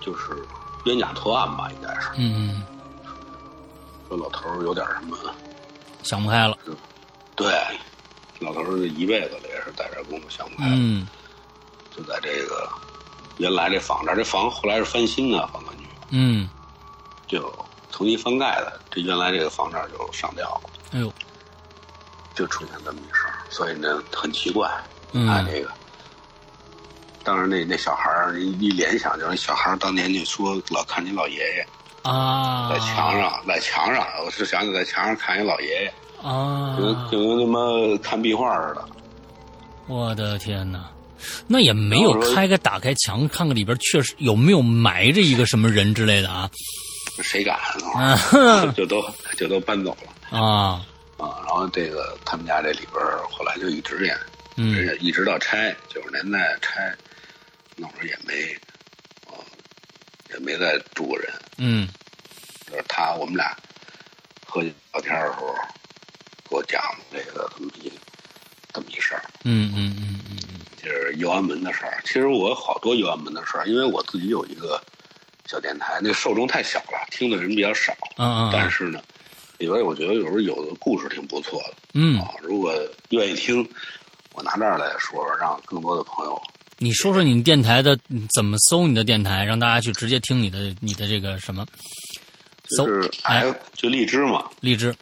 [0.00, 0.36] 就是
[0.84, 2.62] 冤假错案吧，应该是嗯，
[4.08, 5.16] 说老头儿有点什么，
[6.02, 6.56] 想不开了，
[7.34, 7.52] 对，
[8.40, 11.08] 老头儿这一辈子了也是在这儿工作想不开了，嗯。
[11.96, 12.68] 就在这个
[13.40, 15.84] 原来这房这儿，这房后来是翻新的，房管局。
[16.10, 16.48] 嗯，
[17.26, 17.52] 就
[17.90, 21.10] 重新翻盖的，这原来这个房这儿就上吊了，哎呦，
[22.34, 24.70] 就出现这么一事儿，所以呢很奇怪。
[25.12, 25.70] 嗯看这个，
[27.24, 31.66] 当时那那小孩儿一一联想，就是小孩儿当年就说老看你老爷爷
[32.02, 38.88] 啊，在墙上，在墙上，我是想起在墙上看一老爷爷，啊就，跟就跟他妈看壁画似的。
[39.86, 40.88] 我的天哪！
[41.46, 46.50] 那也没有开开个打开墙看看里边确实有没有埋着一个什么人之类的啊。
[47.22, 49.04] 谁敢那啊 就都
[49.36, 50.38] 就都搬走了。
[50.38, 50.86] 啊。
[51.18, 51.36] 啊！
[51.46, 52.94] 然后这个他们家这里边
[53.30, 54.16] 后来就一直也
[54.56, 54.74] 嗯。
[54.74, 56.94] 而且一直到拆九十年代拆，
[57.76, 58.56] 那会儿也没，
[59.26, 59.34] 呃，
[60.32, 61.30] 也没再住过人。
[61.58, 61.86] 嗯。
[62.70, 63.54] 就是他我们俩
[64.46, 65.54] 喝酒聊天的时候，
[66.48, 66.80] 给我讲
[67.12, 67.92] 这个这么一
[68.72, 72.00] 这么一事儿，嗯嗯嗯嗯就是右安门的事儿。
[72.04, 74.82] 其实我有好多右安门的事儿，因为我自己有一个
[75.46, 77.92] 小电台，那受众太小了，听的人比较少。
[78.16, 79.00] 嗯嗯，但是呢，
[79.58, 81.74] 里边我觉得有时候有的故事挺不错的。
[81.94, 82.30] 嗯，啊。
[82.42, 82.72] 如果
[83.10, 83.66] 愿意听，
[84.32, 86.40] 我拿这儿来说说，让更多的朋友
[86.78, 91.66] 你说说你电台的嗯怎么搜你的电台，让大家去直接听你的你的这个什么？
[92.76, 93.40] 搜就是哎。
[93.40, 94.94] F 就荔枝嘛，荔枝。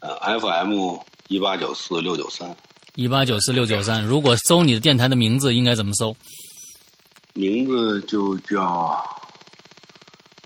[0.00, 0.96] 呃，FM
[1.28, 2.56] 一八九四六九三，
[2.94, 4.02] 一八九四六九三。
[4.04, 6.14] 如果搜你的电台的名字，应该怎么搜？
[7.34, 9.02] 名字就叫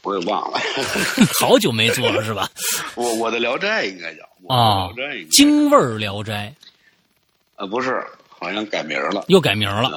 [0.03, 0.61] 我也忘了，
[1.41, 2.49] 好久没做了是吧？
[2.95, 4.23] 我我的聊斋应该叫
[4.55, 4.89] 啊
[5.31, 6.55] 京味儿聊斋
[7.57, 9.89] 呃不是，好像改名了，又改名了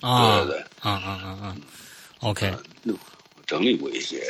[0.00, 0.38] 呃，啊！
[0.38, 1.56] 对对对，啊啊啊啊
[2.20, 2.52] ！OK，
[2.86, 2.94] 我
[3.46, 4.20] 整理过一些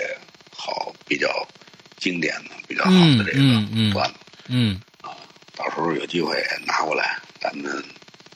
[0.55, 1.29] 好比较
[1.99, 4.15] 经典的、比较好嗯的这个段子，
[4.49, 5.17] 嗯啊
[5.57, 7.71] 到时候有机会拿过来，咱们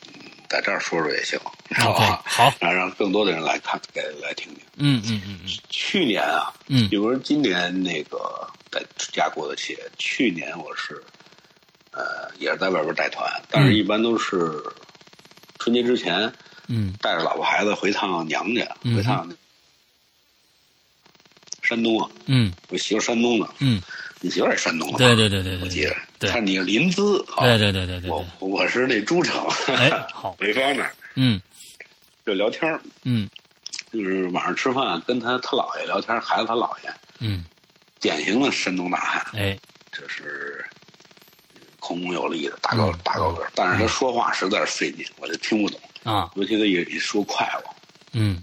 [0.07, 1.39] 嗯在这儿说说也行，
[1.77, 2.23] 好吧？
[2.25, 4.63] 好，让让更多的人来看，来来听听。
[4.77, 5.51] 嗯嗯嗯嗯。
[5.69, 6.89] 去年啊，嗯。
[6.89, 8.19] 比如说今年那个
[8.71, 11.03] 在家过的节，去年我是，
[11.93, 14.63] 呃，也是在外边带团，但是一般都是
[15.59, 16.33] 春节之前
[16.69, 16.95] 嗯。
[17.01, 19.29] 带着老婆孩子回趟娘家，嗯回趟
[21.63, 22.53] 山东啊，嗯。
[22.69, 23.83] 我媳妇山东的，嗯，
[24.21, 27.45] 你媳妇也山东的，对对对对对我记得，对看你是临淄，好。
[27.45, 30.37] 对对对对对我，我是那诸城，哎 好。
[30.41, 30.95] 潍坊那儿。
[31.15, 31.41] 嗯。
[32.25, 32.81] 就聊天儿。
[33.05, 33.29] 嗯。
[33.93, 37.45] 就是晚上吃饭跟他他姥爷聊天，孩子他姥爷，嗯，
[38.01, 39.27] 典型的山东大汉。
[39.35, 39.59] 哎。
[39.93, 40.65] 这是
[41.79, 42.99] 孔孔有力的大高嗯。
[43.05, 46.31] 大高个儿，但是他说话实在是费劲，我就听不懂，啊。
[46.35, 47.75] 尤其他也一说快了，
[48.13, 48.43] 嗯。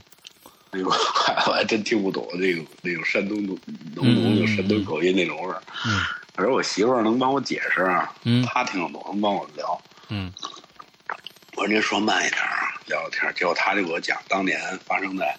[0.75, 3.55] 那种快了我还真听不懂那种那种山东浓
[3.93, 5.61] 浓浓的山东口音那种味儿。
[5.85, 6.01] 嗯
[6.35, 9.79] 而我媳妇儿能帮我解释啊，嗯她听得懂，能帮我聊。
[10.09, 10.31] 嗯
[11.55, 13.31] 我说您说慢一点啊，聊聊天。
[13.35, 15.37] 结果他就给我讲当年发生在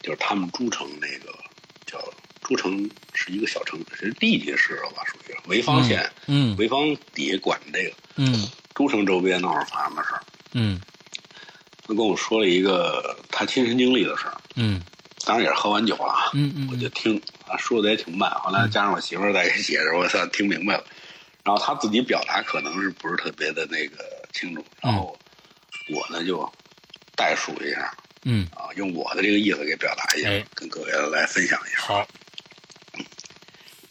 [0.00, 1.36] 就是他们诸城那个
[1.84, 1.98] 叫
[2.42, 6.08] 诸城是一个小城，是地级市了吧，属于潍坊县。
[6.26, 10.22] 嗯潍坊底下管这个嗯诸城周边那会儿发生的事儿。
[10.52, 10.80] 嗯
[11.86, 14.80] 他跟我说了一个他亲身经历的事儿，嗯
[15.26, 16.30] 当然也是喝完酒了啊。
[16.34, 20.84] 嗯嗯我就听他说的也挺慢，后来加上我媳妇儿在给写着，我操听明白了。
[21.44, 25.18] 然后他自己表达可能是不是特别的那个清楚，然后
[25.88, 26.50] 我呢就
[27.16, 27.90] 代述一下
[28.24, 31.78] 嗯啊，用我的这个意思给表达一下，哎跟各位来分享一下。
[31.78, 32.06] 好，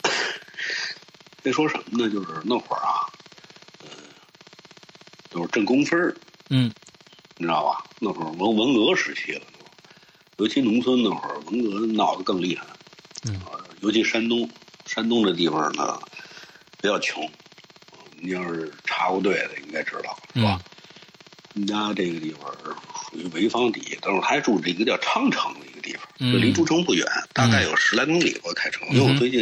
[1.42, 2.12] 那说什么呢？
[2.12, 3.02] 就是那会儿啊，
[3.84, 3.90] 嗯，
[5.32, 6.16] 就是挣工分儿
[6.50, 6.72] 嗯
[7.38, 7.84] 你知道吧？
[8.00, 9.42] 那会儿文文革时期了，
[10.38, 12.64] 尤其农村那会儿，文革闹得更厉害。
[13.32, 14.50] 嗯呃，尤其山东，
[14.86, 16.00] 山东这地方呢
[16.82, 17.30] 比较穷。
[18.20, 20.60] 你要是查过队的，应该知道，是吧？
[21.54, 22.52] 我们家这个地方
[23.12, 28.84] 属于潍坊底，但是还住着一个叫昌城的一个地方，嗯就离诸城不远，大概有十来公里吧，开车。
[28.90, 29.40] 因为我最近，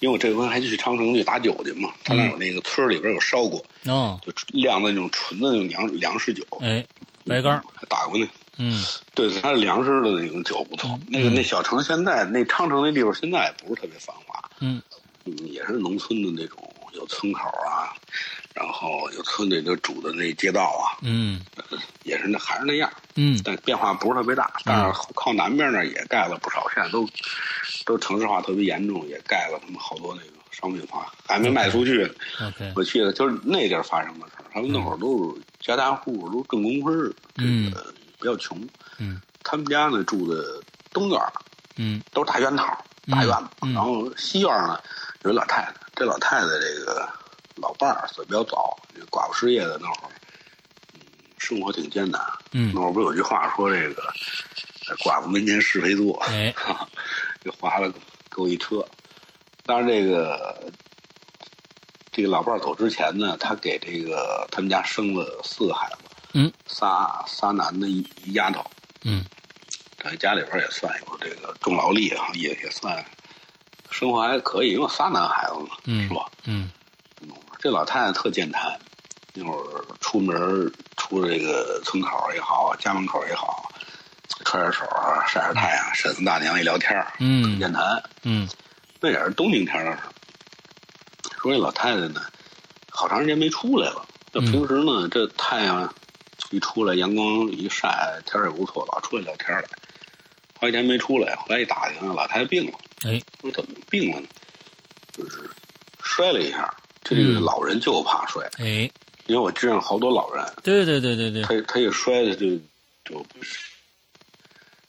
[0.00, 6.84] 因为我这回还去昌城去打酒去嘛，他那有那个村里边有烧过，哦，就酿的那种纯的那种粮粮食酒，哎，
[7.24, 8.26] 白干，还打过那。
[8.58, 8.82] 嗯
[9.14, 10.98] 对，它是粮食的那种酒不错。
[11.08, 14.82] 那个那小城现在那昌城那地方现在也不是特别繁华，嗯
[15.24, 16.58] 嗯，也是农村的那种，
[16.94, 17.92] 有村口啊，
[18.54, 21.44] 然后有村里头主的那街道啊，嗯
[22.04, 24.50] 也是那还是那样，嗯但变化不是特别大。
[24.64, 27.08] 但是靠南边那儿也盖了不少，现在都
[27.84, 32.10] 都城市化特别严重，也盖了他们好多那个商品房，还没卖出去。
[32.74, 38.58] 我记得就是那地儿发生的事儿，他们那会儿都是家家户户都挣工分儿，嗯这个比较穷。
[38.98, 41.32] 嗯他们家呢住的东院儿，
[41.76, 43.48] 嗯都是大院套，嗯大院子。
[43.62, 44.78] 嗯然后西院呢
[45.22, 47.08] 有一老太太，这老太太这个
[47.56, 50.10] 老伴儿死得比较早，这寡妇失业的那会儿，
[50.94, 51.00] 嗯，
[51.38, 52.20] 生活挺艰难。
[52.52, 54.02] 嗯那会儿不有句话说这个
[54.88, 56.54] 呃寡妇门前是非多，哎
[57.44, 57.90] 就划了
[58.30, 58.84] 给我一车。
[59.64, 60.70] 但是这个
[62.10, 65.98] 这个老伴儿走之前呢，他给这个他们家生了四个孩子，
[66.34, 68.64] 嗯仨仨男的一一丫头。
[69.04, 69.24] 嗯
[70.02, 73.04] 在家里边也算有这个重劳力啊，也也算
[73.90, 76.24] 生活还可以，因为仨男孩子嘛，嗯是吧？
[76.44, 76.70] 嗯
[77.58, 78.78] 这老太太特健谈，
[79.34, 83.68] 那会儿出门出这个村口也好，家门口也好，
[84.44, 88.00] 揣着手啊，晒晒太阳，婶子大娘一聊天儿嗯健谈。
[88.22, 88.48] 嗯
[89.00, 90.08] 那也是冬天天的事儿。
[91.42, 92.22] 说这老太太呢，
[92.90, 94.06] 好长时间没出来了。
[94.32, 95.92] 这平时呢，这太阳
[96.50, 99.64] 一出来，阳光一晒，天儿也不错，老出来聊天来。
[100.60, 102.78] 好几天没出来，后来一打听，老太太病了。
[103.04, 104.26] 哎说怎么病了呢？
[105.12, 105.48] 就是
[106.02, 106.74] 摔了一下。
[107.04, 108.90] 这这个嗯老人就怕摔，哎，
[109.26, 112.50] 因为我知道好多老人，对对对对对，他他一摔的就
[113.04, 113.24] 就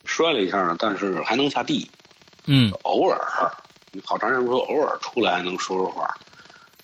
[0.03, 1.89] 摔了一下呢，但是还能下地。
[2.45, 3.19] 嗯偶尔，
[4.03, 6.13] 好长时间不说，偶尔出来还能说说话，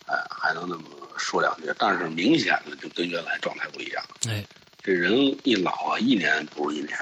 [0.05, 0.83] 哎，还能那么
[1.17, 4.03] 说两句，但是明显的就跟原来状态不一样。
[4.29, 4.45] 哎
[4.85, 6.95] 这人一老啊，一年不如一年，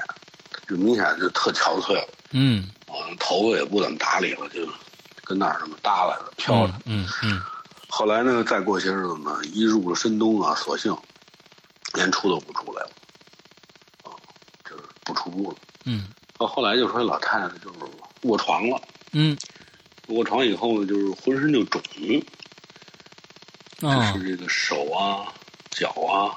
[0.66, 4.66] 就明显就特憔悴了，嗯啊，头发也不怎么打理了，就
[5.22, 6.72] 跟那儿那么耷拉着飘着。
[6.86, 7.38] 嗯嗯
[7.88, 10.96] 后来呢，再过些日子呢，一入了深冬啊，索性
[11.92, 12.90] 连出都不出来了，
[14.04, 14.16] 啊，
[14.64, 15.58] 就是不出屋了。
[15.84, 17.80] 嗯到后来就说老太太就是
[18.22, 18.80] 卧床了。
[19.12, 19.36] 嗯
[20.06, 21.82] 卧床以后呢，就是浑身就肿，
[23.82, 25.30] 啊就是这个手啊、
[25.70, 26.32] 脚啊、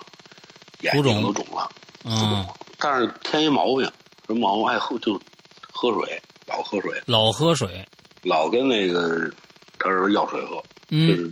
[0.82, 1.70] 眼睛都肿了。
[2.04, 2.46] 嗯，
[2.78, 3.86] 但是添一毛病，
[4.28, 4.66] 什么毛病？
[4.68, 5.20] 爱喝就
[5.72, 7.86] 喝水，老喝水，老喝水，
[8.24, 9.32] 老跟那个
[9.80, 11.32] 他说要水喝，就嗯是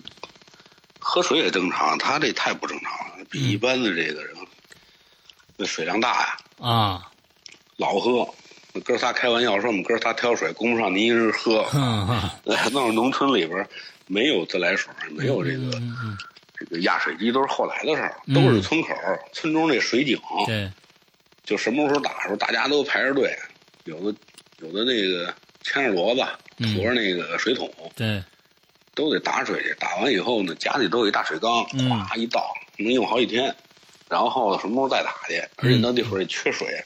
[0.99, 4.35] 喝水也正常，他这太不正常了，比一般的这个人
[5.57, 7.11] 那水量大呀，啊，
[7.77, 8.27] 老喝。
[8.73, 11.63] 那哥仨开玩笑说我们哥仨挑水，供不上您一人喝。
[11.63, 13.65] 哼 哼，那农村里边
[14.05, 15.63] 没有自来水，没有这个。
[15.77, 16.17] 嗯嗯
[16.57, 18.89] 这个压水机都是后来的事儿，嗯都是村口、
[19.33, 20.71] 村中那水井，对，
[21.43, 23.37] 就什么时候打的时候，大家都排着队，
[23.83, 24.17] 有的
[24.59, 26.25] 有的那个牵着骡子，
[26.57, 28.23] 嗯驮着那个水桶，对，
[28.93, 29.75] 都得打水去。
[29.79, 33.53] 打完以后呢，家里都有一大水缸，嗯哗一倒，能用好几天。
[34.07, 35.39] 然后什么时候再打去？
[35.57, 36.83] 而且那地方也缺水，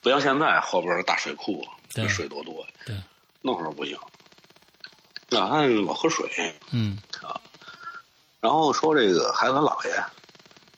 [0.00, 2.64] 不像现在后边大水库，对那水多多。
[2.86, 2.94] 对，
[3.42, 3.98] 那会儿不行，
[5.30, 6.96] 老汉老喝水，嗯
[8.40, 10.04] 然后说这个孩子他姥爷，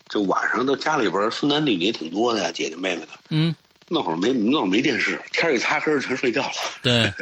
[0.08, 3.08] 就晚上都家里边孙男弟弟也挺多的呀，姐姐妹妹的。
[3.28, 3.54] 嗯，
[3.88, 6.52] 那会儿没那会儿没电视，天一擦黑全睡觉了。
[6.82, 7.12] 对，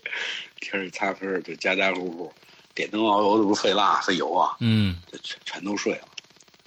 [0.60, 2.32] 天一擦黑就家家户户
[2.74, 6.02] 点灯熬油，这不是费蜡费油啊，嗯就全全都睡了。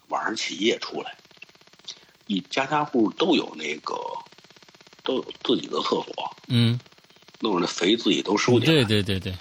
[0.09, 1.15] 晚上起夜出来，
[2.27, 3.95] 一家家户都有那个
[5.03, 6.79] 都有自己的厕所，嗯，
[7.39, 9.33] 那会儿那肥自己都收起来，对对对对，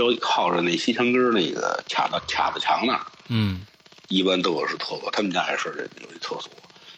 [0.00, 3.06] 就靠着那西墙根儿那个卡子卡子墙那儿。
[3.28, 3.66] 嗯
[4.08, 6.50] 一般都有是厕所，他们家也是这有一厕所，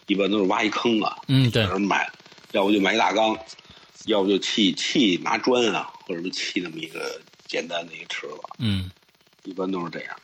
[0.07, 2.11] 一般都是挖一坑啊，嗯对有，人买，
[2.53, 3.37] 要不就买一大缸，
[4.07, 8.91] 要不就砌砌拿砖啊，或者是砌那么一个简单的一个池子，嗯
[9.45, 10.17] 一般都是这样。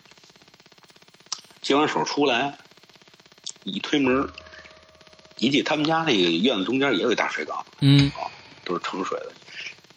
[1.60, 2.56] 接完手出来，
[3.64, 4.26] 一推门，
[5.36, 8.24] 一进他们家那个院子中间也有一大水缸，嗯啊，
[8.64, 9.32] 都是盛水的，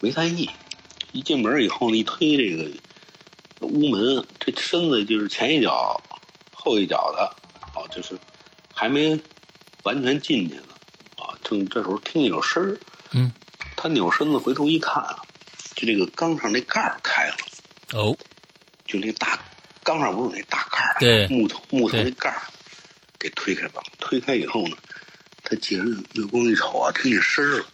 [0.00, 0.50] 没在意。
[1.12, 2.70] 一进门以后呢，一推这个
[3.66, 6.00] 屋门，这身子就是前一脚
[6.52, 7.36] 后一脚的，
[7.74, 8.18] 啊，就是
[8.74, 9.18] 还没
[9.84, 10.62] 完全进去呢，
[11.16, 12.78] 啊，正这时候听见有声儿，
[13.12, 13.30] 嗯，
[13.76, 15.22] 他扭身子回头一看啊，
[15.76, 17.36] 就这个缸上那盖儿开了，
[17.92, 18.16] 哦，
[18.86, 19.38] 就那大
[19.82, 22.42] 缸上不是有那大盖儿啊，对木头木头那盖儿
[23.18, 24.76] 给推开了，推开以后呢，
[25.44, 27.64] 他借着月光一瞅啊，听见声儿了，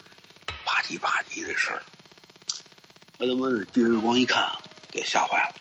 [0.64, 1.82] 吧唧吧唧这声儿，
[3.18, 4.60] 他他妈的借着月光一看啊，
[4.92, 5.54] 给吓坏了，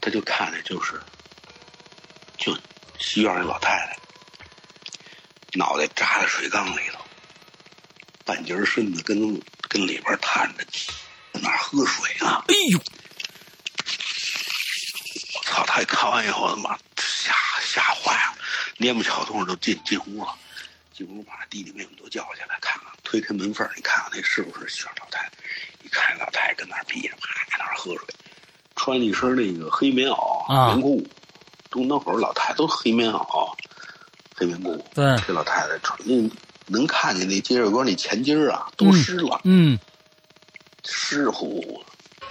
[0.00, 0.98] 他就看着就是，
[2.38, 2.56] 就
[2.98, 3.98] 西院那老太太，
[5.52, 7.04] 脑袋扎在水缸里头，
[8.24, 10.64] 半截身子跟跟里边探着，
[11.34, 12.42] 在那儿喝水呢。
[12.48, 12.78] 哎呦，
[15.34, 15.66] 我操！
[15.66, 18.38] 他一看完以后，他妈吓吓坏了，
[18.78, 20.34] 蔫不巧动都进进屋了。
[20.94, 25.32] 进屋把弟弟妹妹都叫起来，看看推开门缝儿，你看看那是不是小老太太？
[25.82, 28.06] 一看老太太跟那儿闭着，啪在那儿喝水，
[28.76, 31.04] 穿一身那个黑棉袄、啊棉裤。
[31.68, 33.52] 东那会儿老太太都黑棉袄、
[34.36, 34.76] 黑棉裤。
[34.94, 36.30] 对这老太太穿那
[36.66, 39.40] 能看见那接着光那前襟儿啊都湿了。
[39.42, 39.76] 嗯
[40.84, 42.26] 湿乎乎的。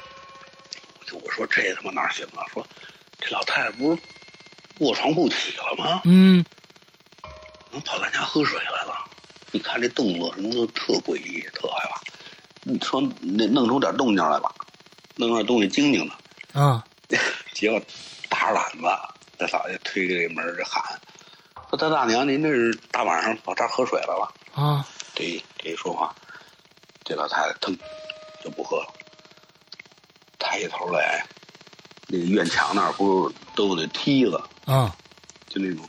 [1.05, 2.47] 就我说这他妈哪儿行啊？
[2.53, 2.65] 说
[3.19, 4.01] 这老太太不是
[4.79, 6.01] 卧床不起了吗？
[6.05, 6.62] 嗯怎
[7.75, 8.93] 么跑咱家喝水来了？
[9.51, 12.01] 你看这动作什么都特诡异，特害怕。
[12.63, 14.53] 你说那弄出点动静来吧，
[15.15, 16.59] 弄出点动静惊惊的。
[16.59, 16.83] 啊，
[17.53, 17.79] 结果
[18.29, 18.87] 大着胆子，
[19.37, 20.81] 这嫂子推开这门儿就喊
[21.69, 26.15] ：“说他大娘，您这是大晚上跑这儿喝水来了？”啊，这一这一说话，
[27.03, 27.77] 这老太太腾
[28.43, 28.93] 就不喝了，
[30.39, 31.25] 抬起头来，
[32.07, 34.95] 那个院墙那儿不是都有那梯子，啊，
[35.49, 35.87] 就那种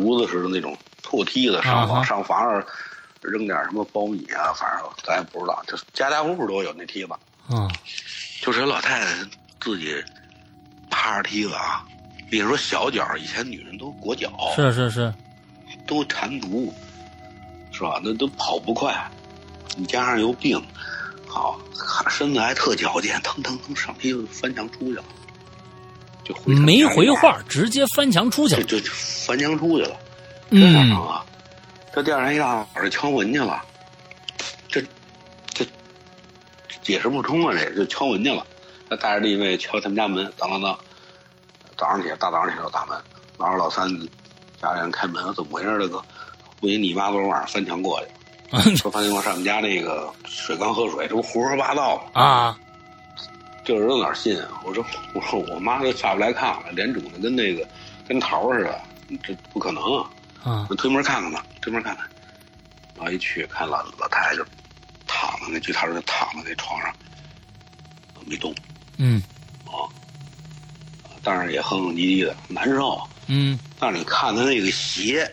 [0.00, 2.64] 竹子似的那种破梯子，啊上哈房上房上
[3.22, 7.12] 扔点什么苞米啊，反正咱也不知道，就家家户户都有那梯子。
[7.48, 7.68] 啊，
[8.42, 9.06] 就是老太太
[9.60, 9.94] 自己
[10.90, 11.84] 趴着梯子啊，
[12.30, 15.12] 别说小脚，以前女人都裹脚，是是是，
[15.86, 16.72] 都缠足，
[17.72, 18.00] 是吧？
[18.02, 19.08] 那都跑不快，
[19.76, 20.60] 你加上有病，
[21.28, 21.60] 好
[22.08, 25.04] 身子还特矫健，腾腾腾上梯子翻墙出去了，
[26.26, 28.64] 就回没回话，直接翻墙出去了。
[28.64, 28.90] 就就
[29.26, 29.96] 翻墙出去了。
[30.50, 31.24] 这哪嗯能啊？
[31.94, 33.62] 这第二天一大早就敲门去了，
[34.68, 34.82] 这
[35.54, 35.64] 这
[36.82, 37.54] 解释不通啊！
[37.56, 38.44] 这就敲门去了。
[38.90, 40.78] 他带着弟妹敲他们家门，当当当，
[41.76, 42.96] 早上起来大早上起来就打门，
[43.38, 43.88] 老二老三
[44.60, 45.78] 家里人开门，怎么回事儿？
[45.78, 46.02] 这个，
[46.60, 48.00] 不行，你妈昨天晚上翻墙过
[48.52, 52.20] 去， 说翻墙过上我们家那个水缸喝水，这不胡说八道吗？
[52.20, 52.58] 啊，
[53.66, 54.62] 这人哪儿信啊？
[54.64, 57.66] 我说我说我妈都下不来炕了，脸肿的跟那个
[58.06, 58.80] 跟桃似的，
[59.24, 60.08] 这不可能啊！
[60.44, 62.08] 啊我推门看看吧，推门看看，
[62.94, 64.46] 然后一去看老老太太就
[65.04, 66.94] 躺在那，据她说就躺在那床上
[68.24, 68.54] 没动
[68.98, 69.20] 嗯
[69.64, 69.90] 啊，
[71.24, 73.00] 但是也哼哼唧唧的难受。
[73.26, 75.28] 嗯但是你看她那个鞋，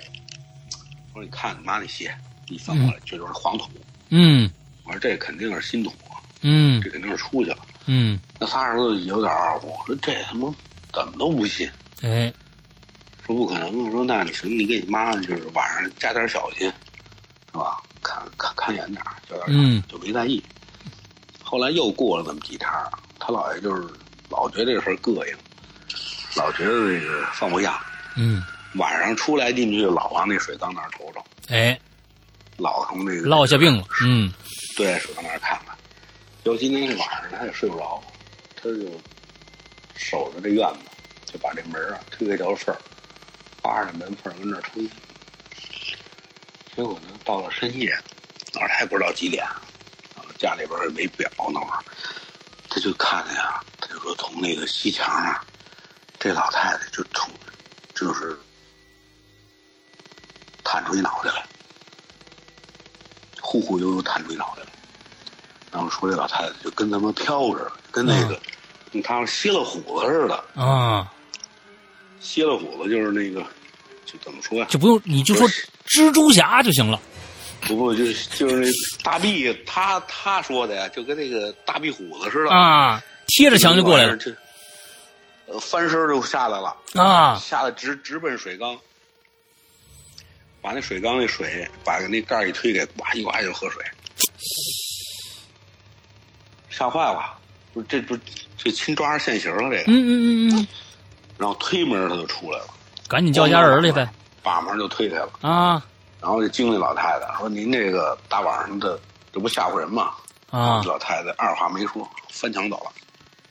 [1.14, 2.12] 我说你看你妈那鞋，
[2.48, 3.70] 一翻过来这就是黄土，
[4.10, 4.50] 嗯
[4.86, 5.94] 我说这肯定是新土，
[6.42, 7.60] 嗯这肯定是出去了。
[7.86, 10.54] 嗯，那仨儿子有点二乎，说这他妈
[10.94, 11.70] 怎么都不信。
[12.02, 12.32] 哎，
[13.26, 16.72] 说不可能，我说那你行，你给你妈就是晚上加点小心，
[17.52, 17.78] 是吧？
[18.02, 20.44] 看看看远点儿，小点嗯，就没在意。
[21.42, 22.70] 后来又过了那么几天，
[23.20, 23.84] 他姥爷就是
[24.30, 25.38] 老觉得这事儿膈应，
[26.36, 27.80] 老觉得这个放不下。
[28.16, 28.44] 嗯，
[28.76, 31.80] 晚上出来进去，老往那水缸那儿瞅瞅，哎，
[32.58, 33.84] 老从那个落下病了。
[34.02, 34.34] 嗯
[34.76, 35.73] 对水缸那儿看看。
[36.44, 38.04] 结果今天晚上他也睡不着，
[38.58, 39.00] 他就
[39.96, 42.76] 守着这院子，就把这门啊推开条缝，
[43.62, 44.84] 扒着门缝跟那儿吹。
[46.76, 47.98] 结果呢，到了深夜，
[48.54, 49.48] 那儿还不知道几点，
[50.38, 51.80] 家里边也没表那会儿，
[52.70, 55.46] 他就看见啊，他就说从那个西墙上，
[56.20, 57.34] 这老太太就从
[57.96, 58.38] 就是
[60.62, 61.48] 探出一脑袋来，
[63.42, 64.70] 忽忽悠悠探出一脑袋来，
[65.74, 68.40] 然后说这老太太就跟他们飘似的，跟那个，
[68.92, 71.12] 跟他歇了虎子似的，啊，
[72.22, 73.42] 歇了虎子就是那个，
[74.06, 75.50] 就怎么说呀、就不用你就说
[75.88, 77.02] 蜘蛛侠就行了。
[77.62, 78.68] 不不，就是就是那
[79.04, 84.16] 大壁，他他说的呀，就跟那个大壁虎子似的，啊，贴着墙就过来了。
[84.18, 84.36] 这
[85.48, 88.78] 呃，翻身就下来了啊下来直直奔水缸，
[90.62, 93.84] 把那水缸那水把那盖一推给，呱一呱就喝水，
[96.76, 97.38] 吓坏了，
[97.72, 98.18] 不是这不
[98.58, 100.10] 这亲抓着现行了这个，嗯嗯
[100.50, 100.68] 嗯嗯，
[101.38, 102.66] 然后推门他就出来了，
[103.08, 104.10] 赶紧叫家人来呗。
[104.42, 105.86] 把门就推开了，啊，
[106.20, 109.00] 然后就惊那老太太说：“您这个大晚上的，
[109.32, 110.12] 这不吓唬人吗？”
[110.52, 112.92] 啊，老太太二话没说，翻墙走了，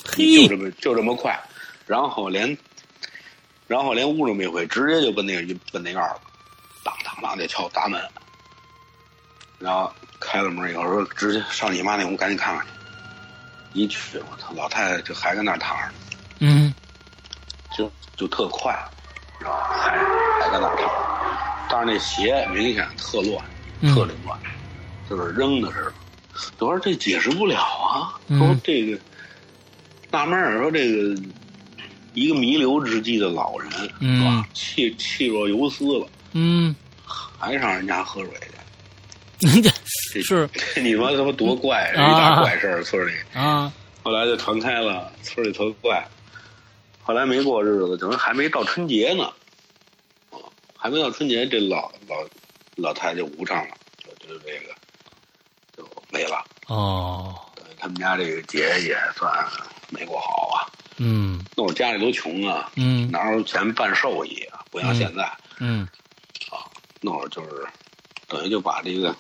[0.05, 1.35] 嘿就这，么就这么快，
[1.87, 2.57] 然后连，
[3.67, 6.21] 然后连屋都没回，直接就奔那个奔那院儿了，
[6.85, 8.01] 当当当就敲砸门，
[9.59, 12.73] 然后开了门以后说直接上你妈那屋赶紧看看去，
[13.73, 15.93] 一去我操，老太太就还在那儿躺着呢，
[16.41, 16.75] 嗯
[17.77, 18.73] 就就特快，
[19.41, 19.97] 然后还
[20.41, 23.45] 还在那儿躺着，但是那鞋明显特乱，
[23.81, 24.39] 嗯特凌乱，
[25.09, 25.95] 就是扔的似的。
[26.59, 28.99] 我说这解释不了啊，嗯说这个
[30.11, 31.21] 纳闷儿，说这个
[32.15, 33.71] 一个弥留之际的老人，
[34.01, 34.49] 嗯是吧？
[34.53, 36.75] 气气若游丝了，嗯，
[37.07, 38.59] 还上人家喝水去，这
[40.23, 40.49] 是
[40.81, 43.13] 你说他妈多怪，啊一大怪事儿，村里。
[43.35, 43.73] 啊，
[44.03, 46.07] 后来就传开了，村里头怪。
[47.03, 49.25] 后来没过日子，等于还没到春节呢，
[50.31, 50.39] 啊，
[50.77, 52.17] 还没到春节，这老老
[52.77, 54.75] 老太太就无常了，就就这个
[55.77, 56.45] 就没了。
[56.69, 57.35] 哦，
[57.79, 59.33] 他们家这个节也算
[59.91, 60.71] 没过好啊。
[60.99, 64.61] 嗯那会儿家里都穷啊，嗯哪有钱办寿衣啊？
[64.71, 65.29] 不像现在，
[65.59, 65.83] 嗯
[66.51, 66.63] 啊
[67.01, 67.67] 那会儿就是
[68.33, 69.15] 等于就把这个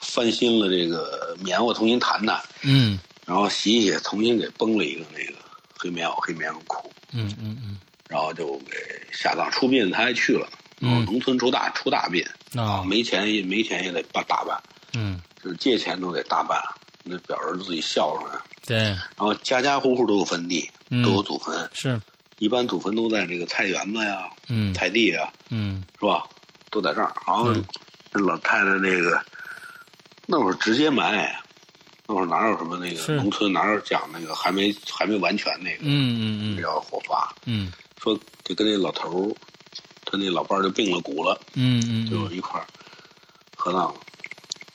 [0.00, 5.38] 翻新了这个棉花重新弹弹，嗯然后洗洗，重新给崩了一个那个
[5.76, 6.90] 黑棉袄、黑棉裤。
[7.12, 8.76] 嗯嗯嗯，然后就给
[9.12, 10.48] 下葬出殡，他还去了。
[10.80, 12.22] 嗯农村出大出大殡
[12.56, 14.60] 啊，没钱也没钱也得办大办，
[14.92, 16.60] 嗯，就是借钱都得大办，
[17.04, 18.40] 那表示自己孝顺。
[18.66, 22.00] 对，然后家家户户都有坟地，嗯都有祖坟，是，
[22.38, 26.26] 一般祖坟都在这个菜园子呀、嗯菜地呀，嗯是吧？
[26.70, 27.14] 都在这儿。
[27.26, 27.54] 然后
[28.20, 29.20] 老太太那个
[30.26, 31.34] 那会儿直接埋，
[32.06, 39.36] 那会儿哪有什么那个农村哪有讲那个还没还没完全那个嗯嗯嗯要火化，嗯说就跟那老头儿，
[40.04, 41.40] 他那老伴儿就病了骨了。
[41.54, 42.66] 嗯嗯就一块儿
[43.56, 43.94] 合葬了。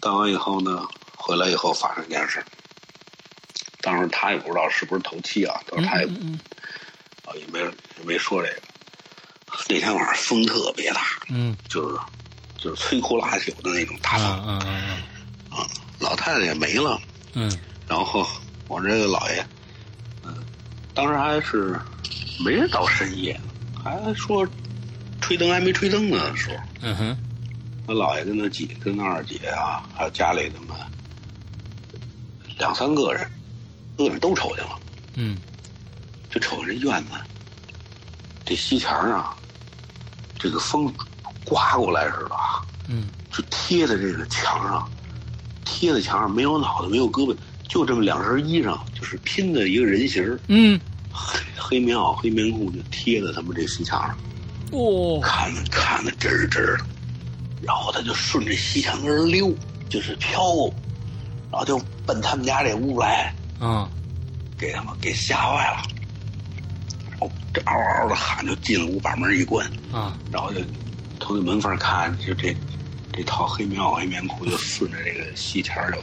[0.01, 2.43] 葬完以后呢，回来以后发生一件事。
[3.81, 6.39] 当时他也不知道是不是头七啊，当时他也、嗯
[7.25, 8.61] 啊也没也没说这个。
[9.67, 11.95] 那天晚上风特别大，嗯就是
[12.61, 14.61] 就是摧枯拉朽的那种大风，嗯
[15.51, 15.57] 嗯
[15.99, 16.99] 老太太也没了。
[17.33, 17.51] 嗯。
[17.87, 18.27] 然后
[18.67, 19.43] 我这个姥爷，
[20.23, 20.35] 嗯、
[20.93, 21.79] 当时还是
[22.43, 23.39] 没到深夜，
[23.83, 24.47] 还说
[25.21, 27.17] 吹灯还没吹灯呢的时候，嗯哼。
[27.87, 30.77] 我姥爷跟他姐、跟他二姐啊，还有家里他们
[32.59, 33.27] 两三个人，
[33.97, 34.79] 个人都瞅见了，
[35.15, 35.37] 嗯。
[36.29, 37.09] 就瞅着这院子，
[38.45, 39.35] 这西墙啊，
[40.37, 40.93] 这个风
[41.49, 42.35] 刮过来似的。
[42.35, 43.07] 啊，嗯。
[43.31, 44.89] 就贴在这个墙上，
[45.63, 47.35] 贴在墙上，没有脑袋，没有胳膊，
[47.67, 50.39] 就这么两身衣裳，就是拼的一个人形儿。
[50.47, 50.79] 嗯，
[51.11, 54.17] 黑黑棉袄、黑棉裤就贴在他们这西墙上，
[54.71, 56.85] 哦，看着看的真儿真儿的，
[57.61, 59.53] 然后他就顺着西墙根儿溜，
[59.89, 60.41] 就是飘，
[61.51, 63.87] 然后就奔他们家这屋来，嗯
[64.57, 65.83] 给他们给吓坏了，
[67.11, 70.17] 然后这嗷嗷的喊就进了屋，把门一关，啊。
[70.31, 70.59] 然后就
[71.29, 72.57] 从这门缝看，就这
[73.13, 76.01] 这套黑棉袄、黑棉裤就顺着这个西墙儿就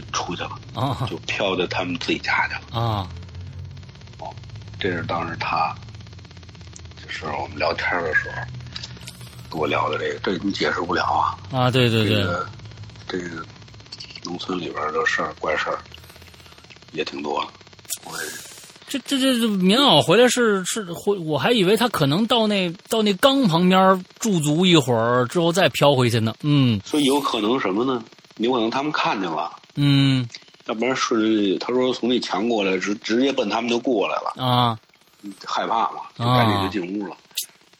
[0.12, 2.80] 出去了，啊就飘到他们自己家去了。
[2.80, 3.08] 啊
[4.78, 5.74] 这是当时他，
[7.04, 8.36] 就是我们聊天的时候
[9.50, 11.34] 跟我聊的这个，这你解释不了啊。
[11.50, 11.68] 啊！
[11.68, 12.48] 对对对，这个
[13.08, 13.44] 这个
[14.22, 15.80] 农村里边的事儿、怪事儿
[16.92, 17.50] 也挺多的。
[18.04, 18.28] 我也
[18.88, 26.34] 这这这这棉袄回来是是回，我还以为他可能到那到那缸旁边驻足一会儿之后再飘回去呢。
[26.42, 28.02] 嗯所以有可能什么呢？
[28.38, 30.28] 有可能他们看见了，嗯
[30.66, 34.78] 要不然顺着他说从那墙过来，直直接奔他们就过来了，啊
[35.44, 37.16] 害怕嘛，就赶紧就进屋了，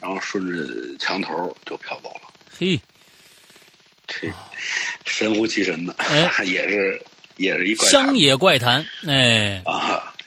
[0.00, 0.66] 然后顺着
[0.98, 2.28] 墙头就飘走了。
[2.58, 2.80] 嘿
[4.06, 4.28] 这
[5.04, 7.00] 神乎其神的，哎 也是
[7.36, 9.77] 也是一怪乡野怪谈，哎，啊，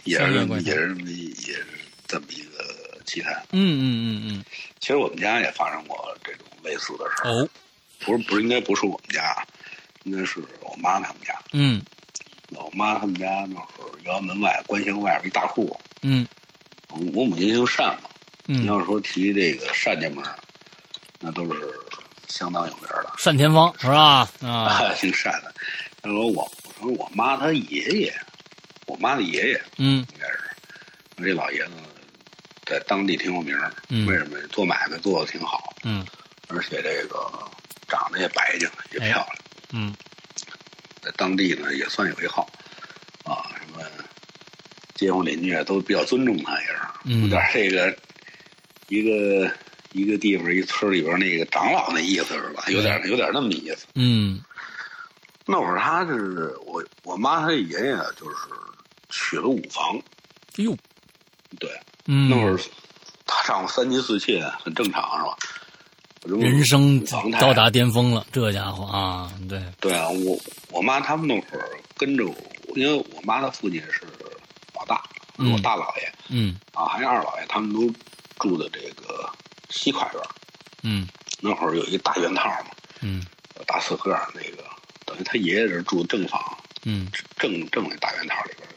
[0.03, 0.39] 也是也
[0.75, 1.65] 是也是
[2.07, 3.33] 这么一个奇谈。
[3.51, 4.45] 嗯嗯嗯嗯
[4.79, 7.49] 其实我们家也发生过这种类似的事嗯，儿，哦，
[7.99, 9.45] 不是不是应该不是我们家，
[10.03, 11.33] 应该是我妈他们家。
[11.53, 11.81] 嗯
[12.49, 16.27] 我妈他们家那会儿园门外关巷外边一大户，嗯
[16.89, 18.09] 我母亲姓单嘛。
[18.45, 20.21] 你嗯，要说提这个单家门，
[21.19, 21.61] 那都是
[22.27, 23.09] 相当有名的。
[23.23, 24.29] 单田芳是吧？
[24.41, 25.53] 啊，啊， 姓单的。
[26.01, 28.13] 他说我，我说我妈她爷爷，
[28.87, 30.05] 我妈的爷爷嗯。
[30.13, 30.39] 应该是，
[31.17, 31.71] 这老爷子
[32.65, 36.05] 在当地挺有名儿，嗯为什么做买卖做的挺好，嗯
[36.47, 37.17] 而且这个
[37.87, 39.27] 长得也白净，也漂亮，
[39.71, 39.95] 嗯。
[41.01, 42.47] 在当地呢也算有一号，
[43.23, 43.83] 啊，什么
[44.93, 47.21] 街坊邻居啊都比较尊重他，也是，嗯。
[47.23, 47.97] 有点这个
[48.87, 49.51] 一个
[49.93, 52.63] 一个地方一村里边那个长老那意思是吧？
[52.67, 53.87] 有点有点那么意思。
[53.95, 54.41] 嗯。
[55.47, 58.35] 那会儿他是我我妈她爷爷就是
[59.11, 59.97] 娶了五房，
[60.57, 60.75] 哎呦，
[61.59, 61.69] 对，
[62.07, 62.59] 嗯，那会儿
[63.25, 65.37] 他丈夫三妻四妾很正常是吧？
[66.23, 67.03] 人生
[67.39, 70.37] 到达巅峰了，这家伙啊，对，对啊，我
[70.69, 72.35] 我妈他们那会儿跟着我，
[72.75, 74.01] 因为我妈的父亲是
[74.75, 75.03] 老大，
[75.37, 76.57] 嗯我大姥爷嗯。
[76.73, 77.91] 啊，还有二姥爷，他们都
[78.39, 79.27] 住的这个
[79.69, 80.21] 西跨院。
[80.83, 81.07] 嗯。
[81.39, 82.69] 那会儿有一个大院套嘛，
[83.01, 83.25] 嗯。
[83.65, 84.63] 大四合院那个，
[85.05, 86.39] 等于他爷爷是住正房，
[86.83, 87.11] 嗯。
[87.37, 88.35] 正正那大院套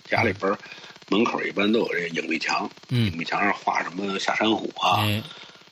[0.09, 0.57] 家里边
[1.09, 5.23] 门口一般都有这影壁墙，影嗯，壁墙上画什么下山虎啊，哎，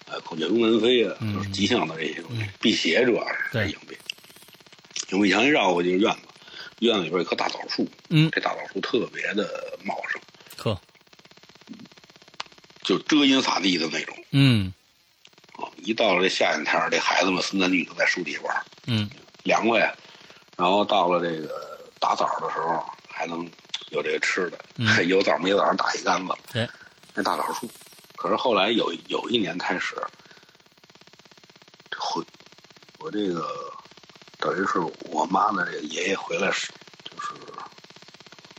[0.07, 3.97] 呃，孔雀东南飞啊，嗯就是吉祥的这些东西嗯，辟邪主要是对影壁。
[5.11, 6.20] 影壁墙一绕过就是院子，
[6.80, 10.20] 院子里边有棵大枣树，嗯，这大枣树特别的茂盛，
[10.57, 10.80] 呵，
[12.83, 14.72] 就遮阴洒地的那种嗯
[15.57, 15.68] 啊。
[15.85, 19.09] 一到了这夏天天儿，这孩子们孙子女都在树底下玩儿，嗯
[19.45, 19.95] 凉快呀。
[20.57, 23.49] 然后到了这个打枣的时候，还能
[23.93, 26.34] 有这个吃的，嗯有枣没枣打一竿子。
[26.53, 26.68] 对，
[27.14, 27.70] 那大枣树，
[28.16, 29.95] 可是后来有有一年开始，
[31.99, 32.24] 回
[32.99, 33.47] 我这个
[34.38, 34.78] 等于是
[35.11, 36.72] 我妈的这个爷爷回来是
[37.05, 37.34] 就是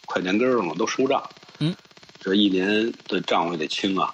[0.06, 1.28] 快年根儿了嘛，都收账。
[1.58, 1.76] 嗯，
[2.20, 4.14] 这一年的账我也得清啊。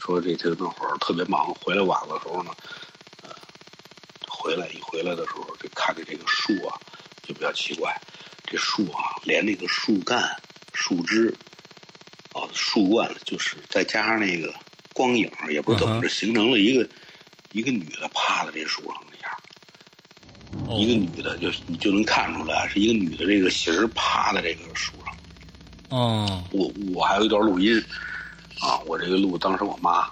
[0.00, 2.54] 说这这那会儿特别忙，回来晚的时候呢，
[3.22, 3.30] 呃，
[4.28, 6.78] 回来一回来的时候，这看见这个树啊，
[7.22, 7.98] 就比较奇怪，
[8.54, 10.30] 这树啊，连那个树干、
[10.72, 11.34] 树枝
[12.32, 14.54] 啊、树冠，就是再加上那个
[14.92, 16.88] 光影，也不知道怎么着，形成了一个
[17.50, 20.78] 一个女的趴在这树上那样，哦。
[20.78, 25.12] 一个女的就你就能看出来是一个女的这个形儿趴在这个树上。
[25.88, 27.76] 哦，我我还有一段录音
[28.60, 30.08] 啊，我这个录当时我妈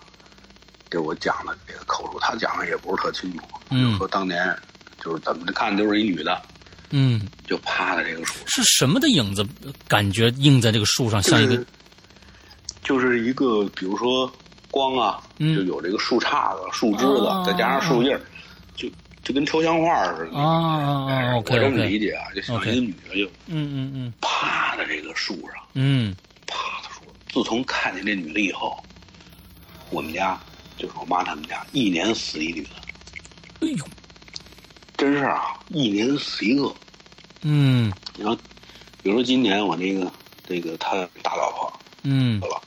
[0.91, 3.97] 给我讲的这个口述，她讲的也不是特清楚，嗯。
[3.99, 4.53] 说当年
[5.01, 6.43] 就是怎么着看都是一女的
[6.93, 9.45] 嗯，就趴在这个树上，是什么的影子？
[9.89, 11.67] 感觉映在这个树上，像一个就是
[12.85, 14.33] 就是一个比如说
[14.71, 15.57] 光啊，嗯。
[15.57, 18.21] 就有这个树杈子、树枝子，啊再加上树叶儿，
[18.77, 18.89] 就
[19.25, 24.13] 就跟抽象画似的啊我这么理解啊，就像一个女的就嗯嗯嗯。
[24.21, 25.63] 趴在这个树上。
[25.75, 26.15] 嗯。
[26.47, 28.77] 啪的说，自从看见这女的以后，
[29.91, 30.39] 我们家
[30.77, 32.71] 就是我妈他们家一年死一女的，
[33.61, 33.85] 哎呦，
[35.03, 36.73] 真是啊，一年死一个。
[37.41, 37.93] 嗯。
[38.15, 38.37] 你说，
[39.03, 40.09] 比如说今年我那个
[40.47, 40.93] 这个他
[41.25, 41.73] 大老婆
[42.05, 42.41] 嗯。
[42.41, 42.63] 死了，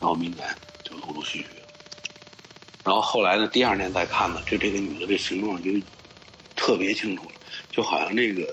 [0.00, 0.46] 然后明年
[0.84, 1.46] 就陆陆续续，
[2.84, 5.72] 然后后来呢，第二年再看呢，就这个女的这形状就
[6.54, 7.32] 特别清楚了，
[7.72, 8.46] 就好像这个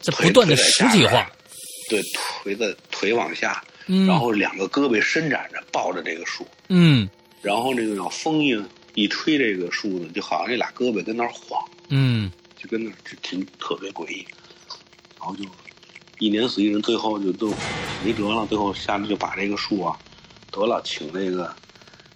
[0.00, 1.28] 在不断的实体化，
[1.90, 2.00] 对
[2.40, 6.46] 腿的腿往下，嗯，然后两个胳膊伸展着抱着这个树。
[6.68, 7.10] 嗯。
[7.42, 8.54] 然后这个让风一
[8.96, 14.26] 一推这个树呢，就好像这俩胳膊跟那儿晃，嗯就跟那儿就挺特别诡异。
[15.18, 15.44] 然后就
[16.18, 17.52] 一年死一人，最后就都
[18.04, 19.96] 没辙了，最后下面就把这个树啊，
[20.50, 21.54] 得了，请那个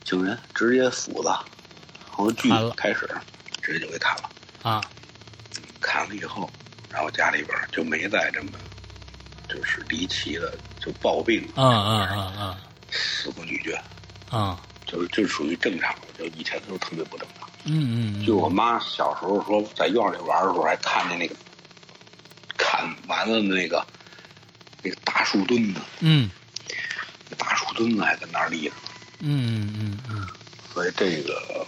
[0.04, 3.08] 请人直接斧子，然后锯了开始，
[3.60, 4.30] 直接就给砍了。
[4.62, 4.80] 啊
[5.80, 6.48] 砍了以后，
[6.90, 8.50] 然后家里边就没再这么
[9.48, 12.60] 就是离奇的就暴病啊啊啊
[12.90, 13.74] 死过女眷，
[14.30, 17.48] 啊啊，就是就属于正常的，就以前都特别不正常。
[17.64, 21.34] 嗯嗯，就我妈小时候说，在院里玩的时候，还看见那个
[22.56, 23.86] 砍完了的那个
[24.82, 26.30] 那个大树墩子，嗯
[27.28, 28.72] 那大树墩子还在那儿立着。
[29.20, 30.26] 嗯嗯嗯，
[30.72, 31.66] 所以这个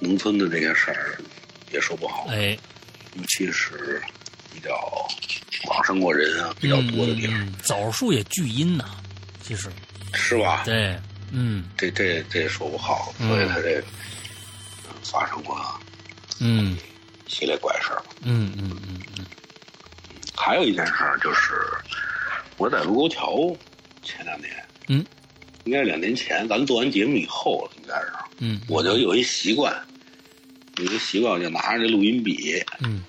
[0.00, 1.18] 农村的这些事儿
[1.72, 2.58] 也说不好，哎，
[3.14, 4.02] 尤其是
[4.52, 4.76] 比较
[5.68, 8.84] 往生过人啊比较多的地方，嗯，嗯枣树也聚阴呐，
[9.40, 9.70] 其实
[10.14, 10.62] 是吧？
[10.64, 10.98] 对，
[11.32, 11.64] 嗯。
[11.76, 15.56] 这这这也说不好，所以他这嗯发生过
[16.40, 16.76] 嗯。
[17.26, 18.02] 一系列怪事儿。
[18.22, 19.26] 嗯嗯嗯嗯。
[20.36, 21.54] 还有一件事儿就是，
[22.56, 23.56] 我在卢沟桥
[24.02, 24.50] 前两年，
[24.88, 25.04] 嗯，
[25.64, 29.74] 应该是两年前，咱们做完节目以后了，应该是，嗯，我就有一习惯，
[30.76, 33.02] 有一个习惯，我就拿着这录音笔，嗯，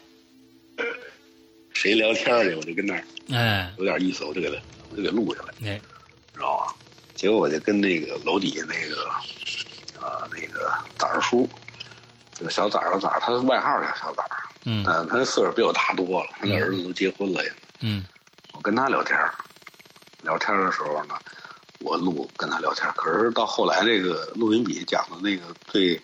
[1.73, 3.71] 谁聊天去，我就跟那儿哎。
[3.77, 4.55] 有点意思，我就给他，
[4.89, 5.96] 我就给录下来，哎，知道吧？
[7.17, 9.09] 结果我就跟那个楼底下那个，
[9.99, 11.49] 啊、那个崽儿叔，
[12.33, 17.51] 这个小崽儿的崽儿，他外号叫小崽儿，嗯嗯，他岁数比我大多了，他的儿子都结婚了也。
[17.81, 18.05] 嗯
[18.53, 19.33] 我跟他聊天儿，
[20.23, 21.15] 聊天儿的时候呢，
[21.79, 22.93] 我录跟他聊天儿。
[22.93, 25.99] 可是到后来这个录音笔讲的那个最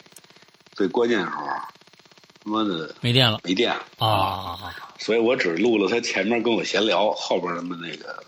[0.74, 1.45] 最关键的时候，
[2.43, 8.24] 他妈的没电了没电了啊所以我只录了他前面跟我闲聊，后边他妈那个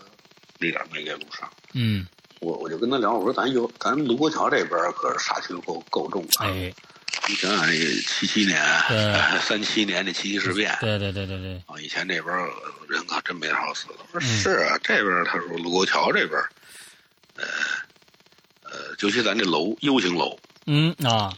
[0.58, 1.48] 那点没给录上。
[1.72, 2.06] 嗯
[2.40, 6.44] 我我就跟他聊，我说咱有咱卢沟桥这边可是杀气够够重的。
[6.44, 6.72] 哎，
[7.28, 8.62] 你想想那个七七年、
[9.40, 12.36] 三七年的七七事变，对对对对对，啊，以前这边
[12.88, 13.86] 人可真没少死。
[14.12, 16.38] 我说是啊，这边他说卢沟桥这边，
[17.36, 17.44] 呃
[18.64, 21.32] 呃，尤其咱这楼 U 型楼，嗯啊，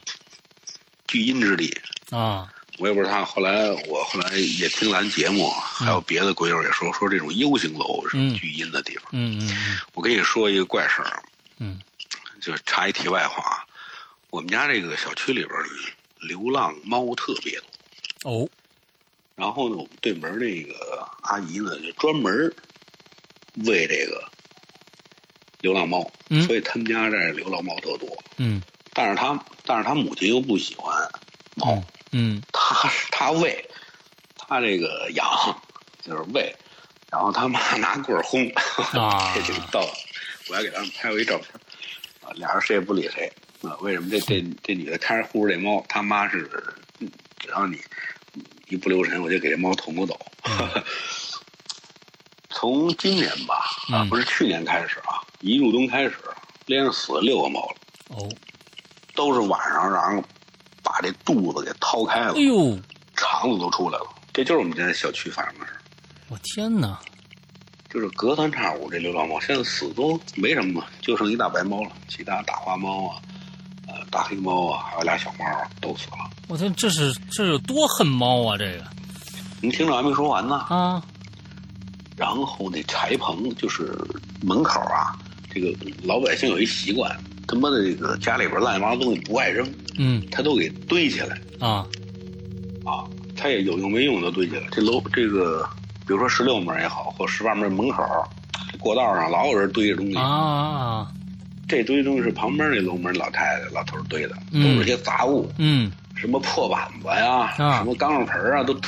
[1.06, 1.76] 聚阴之地
[2.10, 2.52] 啊。
[2.78, 9.06] 我也不知道，后来我后来也听咱节目，还有别的鬼友也说说这种 U 型楼是聚阴的地方。
[9.10, 9.78] 嗯嗯嗯。
[9.94, 11.22] 我跟你说一个怪事儿。
[11.58, 11.80] 嗯。
[12.40, 13.66] 就插一题外话，
[14.30, 15.50] 我们家这个小区里边
[16.20, 17.60] 流浪猫特别
[18.20, 18.30] 多。
[18.30, 18.48] 哦。
[19.34, 22.54] 然后呢，我们对门那个阿姨呢，就专门
[23.66, 24.22] 喂这个
[25.60, 26.08] 流浪猫。
[26.30, 26.46] 嗯。
[26.46, 28.08] 所以他们家这流浪猫特多。
[28.36, 28.62] 嗯。
[28.92, 30.96] 但是他但是他母亲又不喜欢
[31.56, 31.72] 猫。
[31.72, 31.84] 嗯，
[32.52, 33.68] 他他喂，
[34.36, 35.26] 他这个养
[36.02, 36.54] 就是喂，
[37.10, 38.48] 然后他妈拿棍儿轰，
[39.00, 39.80] 啊， 这挺逗。
[40.48, 41.48] 我还给他们拍过一照片，
[42.22, 43.30] 啊，俩人谁也不理谁
[43.62, 43.76] 啊？
[43.80, 46.48] 为什么这这这女的开始护着这猫，他妈是
[47.38, 47.78] 只要你
[48.68, 50.18] 一不留神，我就给这猫捅咕走。
[52.48, 56.16] 从今年吧，啊，不是去年开始啊，一入冬开始，
[56.64, 57.76] 连着死了六个猫了。
[58.16, 58.28] 哦，
[59.14, 60.24] 都是晚上，然后。
[60.88, 62.78] 把这肚子给掏开了，哎呦，
[63.14, 64.06] 肠子都出来了。
[64.32, 65.72] 这就是我们家小区发生的事
[66.28, 66.98] 我天哪！
[67.90, 73.16] 就是隔三差五这流浪猫，现在死都没什么，就剩一大白猫了，其他大花猫啊，
[73.86, 75.44] 呃，大黑猫啊，还有俩小猫
[75.80, 76.30] 都死了。
[76.48, 78.56] 我天，这是这有多恨猫啊！
[78.56, 78.84] 这个，
[79.60, 81.02] 你听着还没说完呢啊。
[82.16, 83.96] 然后那柴棚就是
[84.42, 85.16] 门口啊，
[85.52, 87.18] 这个老百姓有一习惯。
[87.48, 91.86] 他妈的，这个家里边乱七八糟东西不爱扔，嗯，他都给堆起来啊
[92.84, 94.62] 啊，他也有用没用都堆起来。
[94.70, 95.66] 这楼这个，
[96.06, 98.04] 比如说十六门也好，或十八门门口，
[98.78, 101.10] 过道上老有人堆着东西啊。
[101.66, 108.78] 这堆东西是旁边那楼门老太太老头堆的，都是些杂物，嗯，什么破板子呀，什么缸盆啊，都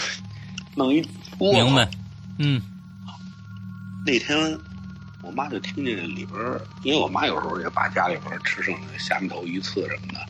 [0.74, 1.02] 弄一
[1.38, 1.52] 窝。
[1.54, 1.88] 明白，
[2.38, 2.60] 嗯。
[4.04, 4.58] 那天。
[5.22, 6.38] 我妈就听见里边，
[6.82, 10.20] 因为我妈有时候也把家里边吃剩的虾米头、鱼刺什么的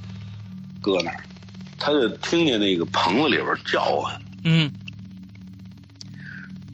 [0.81, 1.21] 搁那儿，
[1.79, 4.21] 她就听见那个棚子里边叫唤。
[4.45, 4.71] 嗯。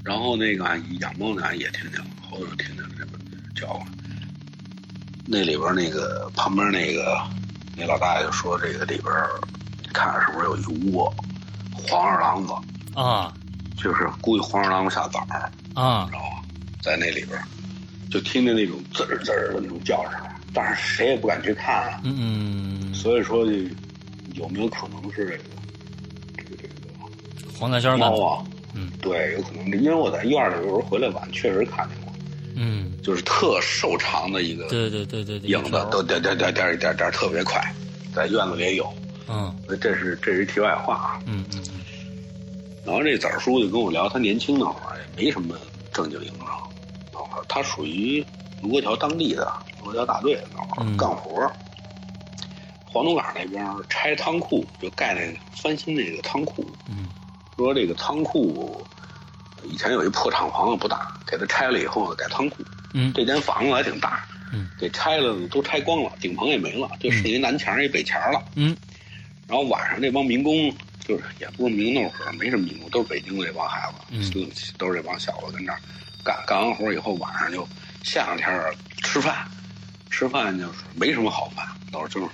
[0.02, 0.64] 然后那个
[1.00, 3.18] 养猫的也听见了，后头听见了这个
[3.54, 3.86] 叫唤。
[5.26, 7.20] 那里边那个旁边那个
[7.76, 9.12] 那老大爷就说：“这个里边，
[9.82, 11.12] 你看是不是有一窝
[11.72, 12.52] 黄二郎子？
[12.94, 13.34] 啊，
[13.76, 16.42] 就是估计黄二郎子下崽儿啊，知道吗？
[16.80, 17.38] 在那里边。”
[18.16, 20.12] 就听见那种滋儿滋儿的那种叫声，
[20.54, 22.00] 但是谁也不敢去看啊。
[22.02, 23.44] 嗯所以说，
[24.34, 25.42] 有没有可能是这个
[26.38, 28.42] 这个这个黄大仙猫啊？
[28.74, 32.12] 嗯，对，有可能，因为我在院里有时候回来晚，确实看见过。
[32.54, 37.62] 嗯，就是特瘦长的一个，对对对对，影子都点点点点点点特别快，
[38.14, 38.90] 在院子里也有。
[39.28, 41.20] 嗯，这是这是题外话啊。
[41.26, 41.80] 嗯嗯嗯。
[42.86, 45.54] 然后这崽儿叔就跟我聊，他年轻那会儿也没什么
[45.92, 46.46] 正经营生。
[47.48, 48.24] 他属于
[48.62, 50.38] 卢沟桥当地的卢沟桥大队
[50.96, 51.50] 干活，
[52.84, 56.64] 黄土岗那边拆仓库，就盖那个翻新那个仓库。
[56.88, 57.08] 嗯，
[57.56, 58.82] 说这个仓库
[59.64, 62.64] 以前有一破厂房不大，给它拆了以后改仓库。
[62.94, 64.26] 嗯，这间房子还挺大。
[64.52, 68.40] 嗯，给拆了都拆光了，顶棚也没了，就剩一南墙一北墙了。
[68.54, 68.76] 嗯，
[69.48, 74.22] 然后晚上这帮民工就是也不是民工，那会儿没什么民工，都是北京的这帮孩子，嗯，
[74.78, 75.80] 都是这帮小子跟那儿。
[76.26, 77.66] 干干完活以后，晚上就
[78.02, 78.60] 下两天
[79.04, 79.46] 吃饭，
[80.10, 82.26] 吃饭就是没什么好饭，都是就是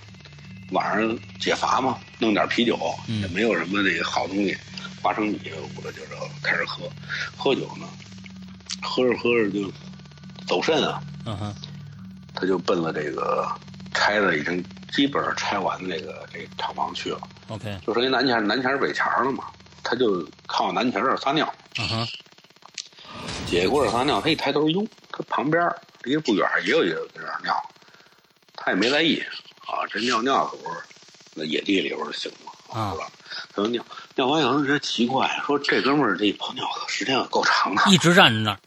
[0.70, 2.78] 晚上解乏嘛，弄点啤酒，
[3.20, 4.56] 也没有什么那个好东西，
[5.02, 5.38] 花生米
[5.76, 6.12] 捂着就是
[6.42, 6.88] 开始喝，
[7.36, 7.86] 喝酒呢，
[8.80, 9.70] 喝着喝着就
[10.46, 11.54] 走肾啊，嗯哼，
[12.34, 13.46] 他就奔了这个
[13.92, 19.44] 拆了已经基本上拆完那个这厂房去了，OK，就剩一南墙南墙北墙了嘛，
[19.82, 22.08] 他就靠南墙这儿撒尿，嗯哼。
[23.52, 25.62] 解过这撒尿，他一抬头，哟，他旁边
[26.04, 27.54] 离得不远也有一个在那尿，
[28.56, 29.22] 他也没在意
[29.66, 29.84] 啊。
[29.90, 30.74] 这尿尿的时候，
[31.34, 32.96] 那野地里边就行了啊。
[33.54, 33.84] 他说尿
[34.14, 38.58] 尿完以后，觉得奇怪，说这哥们儿这一泡尿时间可够长的，一直站在那儿。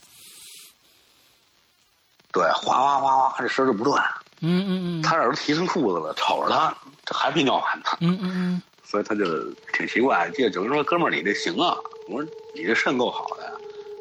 [2.32, 4.06] 对，哗哗哗哗，这声就不断。
[4.42, 5.02] 嗯嗯嗯。
[5.02, 7.86] 他这都提上裤子了，瞅着他，这还没尿完呢。
[8.02, 8.62] 嗯嗯嗯。
[8.86, 9.26] 所以他就
[9.74, 11.76] 挺奇怪，这就就说哥们儿，你这行啊？
[12.08, 13.55] 我说你这肾够好的。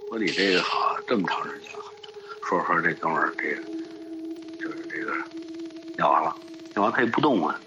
[0.09, 1.85] 说你这个好这么长时间了，
[2.43, 3.63] 说说这哥们儿这个
[4.61, 5.13] 就是这个
[5.97, 6.35] 尿完了，
[6.75, 7.59] 尿完他也不动啊，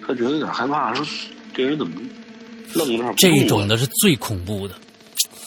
[0.00, 1.06] 他觉得有点害怕，说
[1.54, 2.00] 这人怎么
[2.74, 3.14] 愣在那儿？
[3.16, 4.74] 这种的是最恐怖的，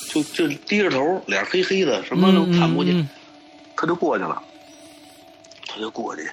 [0.10, 3.08] 就就低着头，脸黑黑的，什么都看不见，
[3.76, 4.42] 他就过去了，
[5.68, 6.24] 他就过去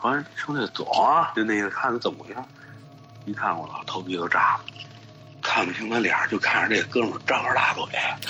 [0.00, 2.40] 说：“兄弟，走啊！”就那个看他怎么回事，
[3.24, 4.64] 一看我操，头皮都炸了，
[5.44, 7.84] 看不清他脸，就看着这哥们儿张着大嘴，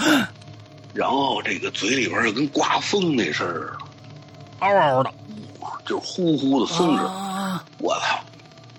[0.92, 3.78] 然后这个嘴里边就跟刮风那似的，
[4.58, 5.10] 嗷嗷的，
[5.86, 7.06] 就呼呼的风声。
[7.06, 8.18] 啊我操！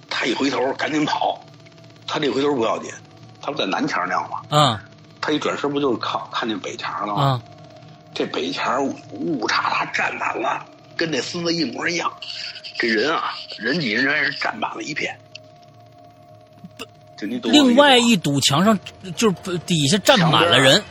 [0.09, 1.39] 他一回头赶紧跑，
[2.05, 2.91] 他这回头不要紧，
[3.41, 4.57] 他不在南墙尿吗？
[4.57, 4.81] 啊
[5.21, 7.23] 他一转身不就是靠看见北墙了吗？
[7.23, 7.41] 啊！
[8.13, 10.65] 这北墙呜叉叉站满了，
[10.95, 12.11] 跟那孙子一模一样。
[12.77, 15.17] 这人啊，人挤人是站满了一片。
[17.17, 18.77] 就你另外一堵墙上
[19.15, 20.83] 就是底下站满了人，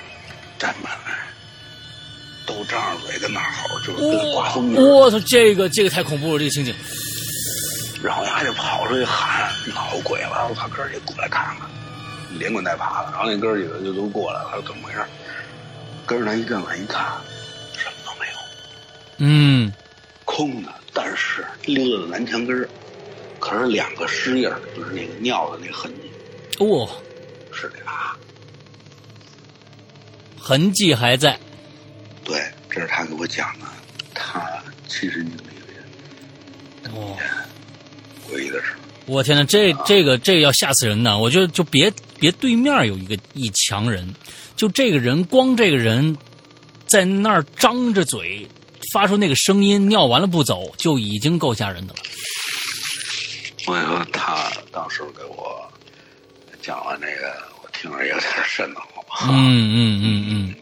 [0.59, 1.17] 站满了人，
[2.47, 4.83] 都张着嘴跟那儿吼，就跟刮风似的。
[4.83, 6.75] 我操，这个这个太恐怖了，这个情景。
[8.03, 10.47] 然后他就跑出去喊：“老鬼了！
[10.49, 11.69] 我操，哥儿几个过来看看！”
[12.39, 15.05] 连滚带爬的，然后那哥儿几个就都过来了，说怎么回事？
[16.07, 17.05] 哥儿咱一进来一看，
[17.77, 18.39] 什么都没有，
[19.19, 19.73] 嗯，
[20.25, 22.69] 空的，但是溜到南墙根儿，
[23.39, 26.11] 可是两个尸印，就是那个尿的那痕迹，
[26.61, 26.89] 哇、
[27.53, 28.17] 是俩。
[30.39, 31.39] 痕迹还在。
[32.23, 33.67] 对，这是他给我讲的，
[34.15, 37.17] 他亲身经历的哦，
[38.29, 38.73] 诡异的事。
[39.07, 41.19] 我天呐，这这个这个要吓死人呐！
[41.19, 44.15] 我觉得就别别对面有一个一强人，
[44.57, 46.17] 就这个人光这个人
[46.87, 48.49] 在那儿张着嘴
[48.93, 52.01] 发出那个声音，尿完了不走，就已经够吓人的了。
[53.67, 55.71] 我跟你说，他当时给我
[56.65, 59.29] 讲完这个，我听着有点瘆得慌。
[59.31, 60.55] 嗯嗯嗯嗯，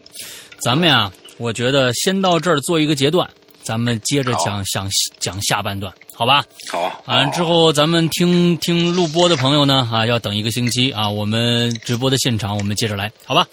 [0.59, 3.29] 咱们呀，我觉得先到这儿做一个阶段，
[3.63, 4.89] 咱们接着讲讲
[5.19, 6.43] 讲下半段，好吧？
[6.69, 13.47] 好，完了之后，咱们听听录播的朋友呢，啊，要等一个星期啊，我们直播的现场我们接着来，好吧？